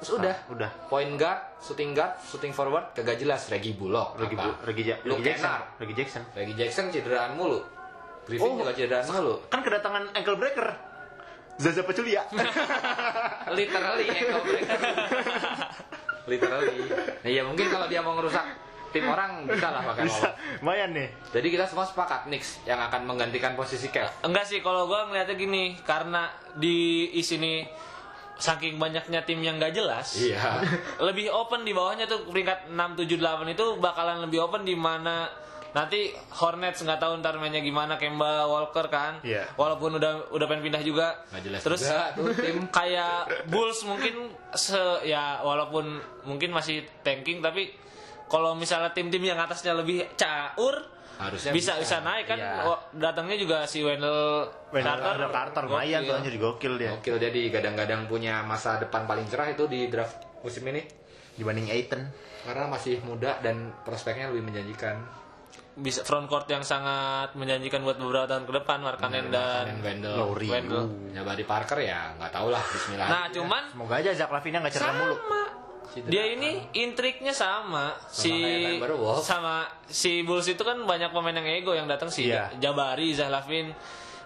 [0.00, 0.70] Terus udah, Ah, udah.
[0.88, 4.16] point guard, shooting guard, shooting forward kagak jelas Reggie Bullock.
[4.16, 4.64] Regi, apa?
[4.64, 5.44] Regi, Ja- Luke Regi Jackson.
[5.44, 5.64] Kennard.
[5.76, 6.22] Regi Jackson.
[6.32, 7.60] Reggie Jackson cederaan mulu.
[8.22, 8.56] Griffin Oh.
[8.58, 9.34] juga cederaan mulu.
[9.46, 10.68] Kan kedatangan ankle breaker.
[11.60, 12.24] Zaza Pachulia.
[13.52, 14.80] literally ankle breaker
[16.30, 16.78] literally
[17.18, 18.44] nah ya mungkin kalau dia mau ngerusak
[18.90, 20.28] tim orang bisa lah pakai Bisa.
[20.58, 21.08] Lumayan nih.
[21.30, 25.34] jadi kita semua sepakat Knicks yang akan menggantikan posisi Kev Enggak sih, kalau gua ngeliatnya
[25.34, 27.64] gini, karena di isi ini
[28.34, 30.64] saking banyaknya tim yang gak jelas, iya
[31.06, 35.28] lebih open di bawahnya tuh peringkat 6, 7, 8 itu bakalan lebih open di mana
[35.70, 39.46] nanti Hornets nggak tahu ntar mainnya gimana Kemba Walker kan Iya.
[39.54, 44.34] walaupun udah udah pengen pindah juga nggak jelas terus juga tuh tim kayak Bulls mungkin
[44.50, 44.74] se
[45.06, 45.94] ya walaupun
[46.26, 47.70] mungkin masih tanking tapi
[48.30, 50.78] kalau misalnya tim-tim yang atasnya lebih caur
[51.18, 52.64] harusnya bisa bisa naik kan Iya.
[52.64, 56.08] Oh, datangnya juga si Wendell Carter, Carter Carter lumayan Gokil.
[56.08, 56.90] tuh anjir gokil dia.
[56.92, 60.80] Oke, dia di gadang-gadang punya masa depan paling cerah itu di draft musim ini
[61.32, 62.02] Dibanding Aiton.
[62.40, 64.96] karena masih muda dan prospeknya lebih menjanjikan.
[65.72, 70.16] bisa front court yang sangat menjanjikan buat beberapa tahun ke depan Markkanen dan Dan Wendell,
[70.18, 70.48] Lowry.
[70.48, 70.84] Wendell.
[71.10, 73.06] Ya Buddy Parker ya nggak tahu lah Bismillah.
[73.06, 75.16] Nah, cuman Semoga aja Zach Lavine nggak cedera mulu.
[75.92, 79.22] Sama dia ini intriknya sama, si kayak Timberwolves.
[79.22, 82.48] sama si Bulls itu kan banyak pemain yang ego yang datang sih Iya.
[82.56, 83.74] Jabari, Zahlavin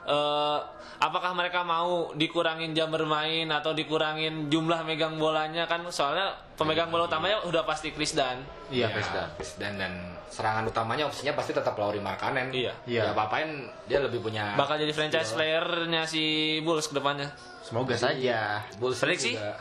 [0.05, 0.59] eh
[0.97, 7.05] apakah mereka mau dikurangin jam bermain atau dikurangin jumlah megang bolanya kan soalnya pemegang bola
[7.05, 9.29] utamanya udah pasti Chris Dan Iya, Ya, Chris Dunn.
[9.35, 9.93] Chris Dunn dan
[10.29, 12.51] serangan utamanya opsinya pasti tetap Lauri Markkanen.
[12.51, 12.73] Iya.
[12.85, 13.03] Iya.
[13.03, 13.49] Ya apa-apain
[13.87, 16.23] dia lebih punya bakal jadi franchise playernya si
[16.61, 17.29] Bulls ke depannya
[17.61, 18.61] Semoga saja.
[18.77, 19.35] Bulls Prediksi?
[19.35, 19.57] juga.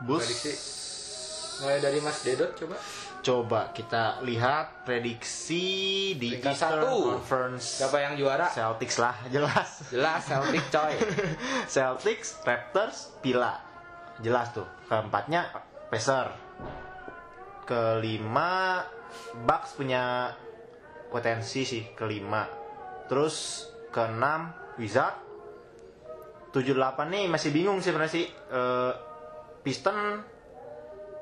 [0.00, 0.22] Bulls.
[0.22, 0.52] Prediksi.
[1.62, 2.76] Mulai dari Mas Dedot coba.
[3.24, 6.96] Coba kita lihat prediksi di Peringkat Eastern satu.
[7.16, 7.64] Conference.
[7.80, 8.46] Siapa yang juara?
[8.52, 9.70] Celtics lah, jelas.
[9.88, 10.94] Jelas Celtic coy.
[11.74, 13.56] Celtics, Raptors, Pila.
[14.20, 14.68] Jelas tuh.
[14.86, 15.48] Keempatnya
[15.88, 16.28] Pacer.
[17.66, 18.84] Kelima
[19.42, 20.30] Bucks punya
[21.08, 22.44] potensi sih kelima.
[23.08, 25.24] Terus keenam Wizard.
[26.52, 26.72] 78
[27.12, 28.26] nih masih bingung sih sebenarnya sih.
[28.28, 28.92] Eh,
[29.66, 30.35] Piston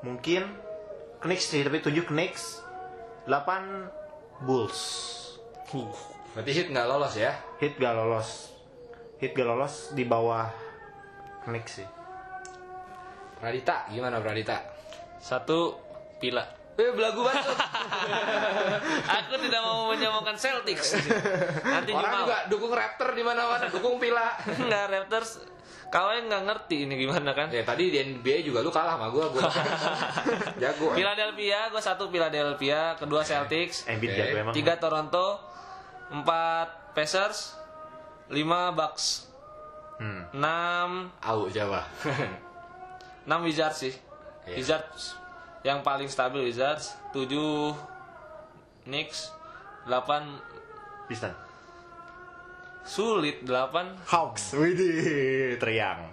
[0.05, 0.45] mungkin
[1.25, 2.61] Knicks sih, tapi 7 Knicks.
[3.25, 4.79] 8 Bulls.
[6.37, 7.33] Berarti hit nggak lolos ya?
[7.57, 8.53] Hit gak lolos.
[9.17, 10.45] Hit gak lolos di bawah
[11.49, 11.87] Knicks sih.
[13.41, 14.75] Pradita gimana Pradita?
[15.25, 15.73] satu
[16.21, 16.45] Pila
[16.75, 17.55] Eh belagu banget.
[19.15, 20.99] aku tidak mau menyamakan Celtics
[21.71, 24.35] nanti Orang juga dukung Raptor di mana-mana, dukung Pila.
[24.43, 25.39] Enggak Raptors
[25.87, 29.07] kau yang nggak ngerti ini gimana kan Ya tadi di NBA juga lu kalah sama
[29.07, 29.47] gua, gua
[30.61, 30.91] jago.
[30.91, 34.19] Philadelphia gue satu Philadelphia kedua Celtics Embiid Oke.
[34.19, 34.53] jago emang.
[34.53, 35.39] tiga Toronto
[36.07, 37.55] empat Pacers
[38.27, 39.29] lima Bucks
[39.95, 40.27] Hmm.
[40.29, 41.87] enam Au Jawa.
[43.25, 43.93] enam Wizards sih
[44.43, 44.59] Iya.
[44.59, 45.15] Wizards
[45.61, 47.71] yang paling stabil Wizards tujuh
[48.83, 49.31] Knicks
[49.81, 50.35] delapan
[51.05, 51.31] Piston.
[52.85, 54.53] Sulit delapan Hawks.
[54.53, 56.05] Widih, teriang.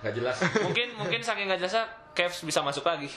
[0.00, 0.36] Gak jelas.
[0.60, 3.12] mungkin mungkin saking nggak jelasnya Cavs bisa masuk lagi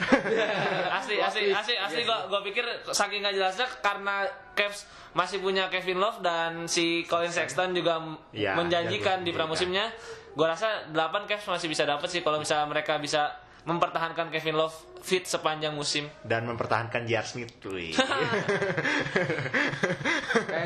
[0.99, 5.70] asli asli asli asli Iya gua gua pikir saking nggak jelasnya karena Cavs masih punya
[5.70, 7.95] Kevin Love dan si Colin Sexton juga
[8.32, 9.26] Ya, menjanjikan jago.
[9.26, 9.88] di pramusimnya.
[10.36, 14.76] Gua rasa 8 Cavs masih bisa dapat sih kalau misalnya mereka bisa mempertahankan Kevin Love
[14.99, 16.07] fit sepanjang musim.
[16.22, 17.24] Dan mempertahankan J.R.
[17.24, 17.51] Smith.
[17.66, 17.95] Wih.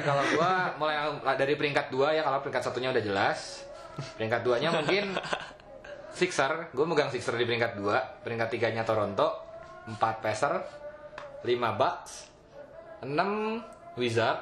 [0.03, 0.95] Kalau gua mulai
[1.39, 3.63] dari peringkat dua ya kalau peringkat satunya udah jelas.
[4.19, 5.15] Peringkat duanya mungkin
[6.13, 7.97] Sixer, gue megang Sixer di peringkat dua.
[8.21, 9.41] Peringkat tiganya Toronto,
[9.89, 10.61] 4 Pacer,
[11.41, 12.29] 5 Bucks,
[13.01, 14.39] 6 Wizard,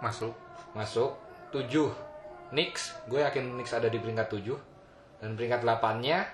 [0.00, 0.32] Masuk.
[0.70, 1.18] masuk
[1.52, 1.90] 7
[2.54, 4.54] Knicks, gue yakin Knicks ada di peringkat 7
[5.20, 6.24] dan peringkat 8-nya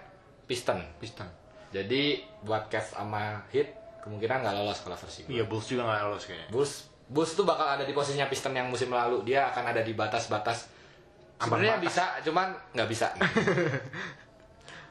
[0.47, 0.79] Piston.
[1.03, 1.27] Piston.
[1.75, 3.75] Jadi buat Cavs sama Heat
[4.07, 5.35] kemungkinan nggak lolos kalau versi gue.
[5.35, 6.49] Iya, Bulls juga nggak lolos kayaknya.
[6.55, 6.73] Bulls
[7.07, 9.23] Bulls tuh bakal ada di posisinya Piston yang musim lalu.
[9.23, 10.67] Dia akan ada di batas-batas.
[11.39, 11.87] Sebenarnya batas.
[11.87, 13.07] bisa, cuman nggak bisa.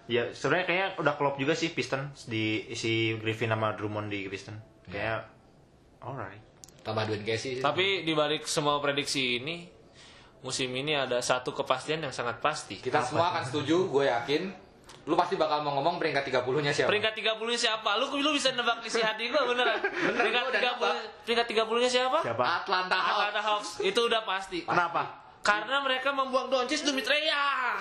[0.05, 4.53] Ya, sebenarnya kayaknya udah klop juga sih Piston di si Griffin sama Drummond di Piston.
[4.85, 5.25] Kayak
[5.97, 6.37] alright.
[6.85, 7.57] Tambah Dwayne Casey.
[7.57, 7.63] sih.
[7.65, 9.65] Tapi di balik semua prediksi ini
[10.45, 12.77] musim ini ada satu kepastian yang sangat pasti.
[12.77, 14.64] kita semua akan setuju, gue yakin.
[15.05, 16.89] Lu pasti bakal mau ngomong peringkat 30-nya siapa?
[16.89, 17.89] Peringkat 30-nya siapa?
[18.01, 19.77] Lu lu bisa nebak isi hati gua beneran.
[20.17, 20.61] peringkat gua udah
[21.21, 22.19] 30 peringkat 30-nya siapa?
[22.25, 22.43] Siapa?
[22.65, 23.13] Atlanta Hawks.
[23.13, 23.69] Atlanta Hawks.
[23.85, 24.65] Itu udah pasti.
[24.65, 25.25] Kenapa?
[25.45, 27.77] Karena mereka membuang Doncic demi Young.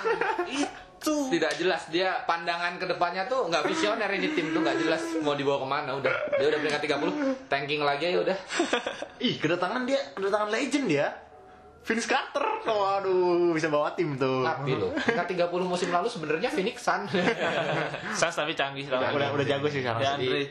[0.60, 1.32] Itu.
[1.32, 5.36] Tidak jelas dia pandangan ke depannya tuh nggak visioner ini tim tuh nggak jelas mau
[5.36, 8.36] dibawa ke mana udah dia udah peringkat 30 tanking lagi ya udah
[9.28, 11.23] Ih, kedatangan dia, kedatangan legend dia.
[11.84, 12.44] Vince Carter.
[12.64, 14.40] Waduh, bisa bawa tim tuh.
[14.40, 17.04] tapi loh peringkat 30 musim lalu sebenarnya Phoenix Sun
[18.18, 20.00] Sans tapi canggih Udah, udah, udah jago sih sekarang.
[20.00, 20.48] Jadi-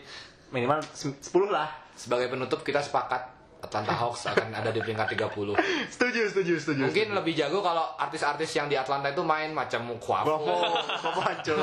[0.49, 1.65] Minimal se- 10 lah.
[1.93, 5.55] sebagai penutup kita sepakat Atlanta Hawks akan ada di peringkat 30
[5.93, 6.81] Setuju, setuju, setuju.
[6.84, 10.57] Mungkin lebih jago kalau artis-artis yang di Atlanta itu main macam Quavo, Bravo,
[10.99, 11.57] Kopaco.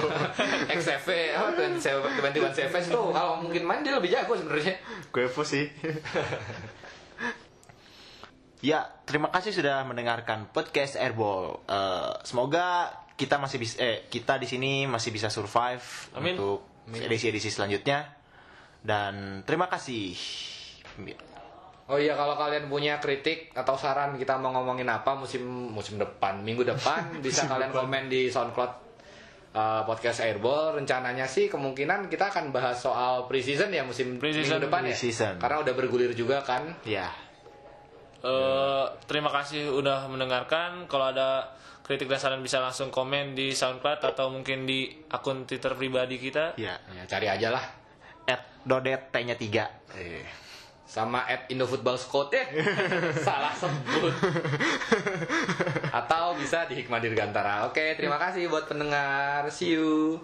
[0.66, 4.74] XCV, apa 21 Savage itu kalau mungkin main dia lebih jago sebenarnya.
[5.10, 5.68] Kuevo sih.
[8.60, 11.64] ya, terima kasih sudah mendengarkan podcast Airball.
[11.64, 15.84] Eh, semoga kita masih bisa eh kita di sini masih bisa survive
[16.16, 16.40] Amin.
[16.40, 18.16] untuk edisi-edisi selanjutnya.
[18.80, 20.16] Dan terima kasih.
[21.90, 25.42] Oh iya kalau kalian punya kritik atau saran kita mau ngomongin apa musim
[25.74, 28.72] musim depan, minggu depan bisa kalian komen di SoundCloud
[29.52, 30.80] uh, podcast Airball.
[30.80, 34.96] Rencananya sih kemungkinan kita akan bahas soal preseason ya musim Pre-season, minggu depan ya.
[35.36, 36.62] Karena udah bergulir juga kan.
[36.86, 37.10] Ya,
[38.20, 40.84] Eh, terima kasih udah mendengarkan.
[40.86, 45.72] Kalau ada kritik dan saran bisa langsung komen di SoundCloud atau mungkin di akun Twitter
[45.72, 46.54] pribadi kita.
[46.60, 46.76] ya.
[46.92, 47.64] Ya cari aja lah.
[48.28, 49.96] At Dodet T-nya 3.
[49.96, 50.24] Eh.
[50.90, 52.42] sama at Indofootball Scout ya
[53.30, 54.10] salah sebut
[55.94, 60.18] atau bisa di Hikmah Dirgantara oke terima kasih buat pendengar see you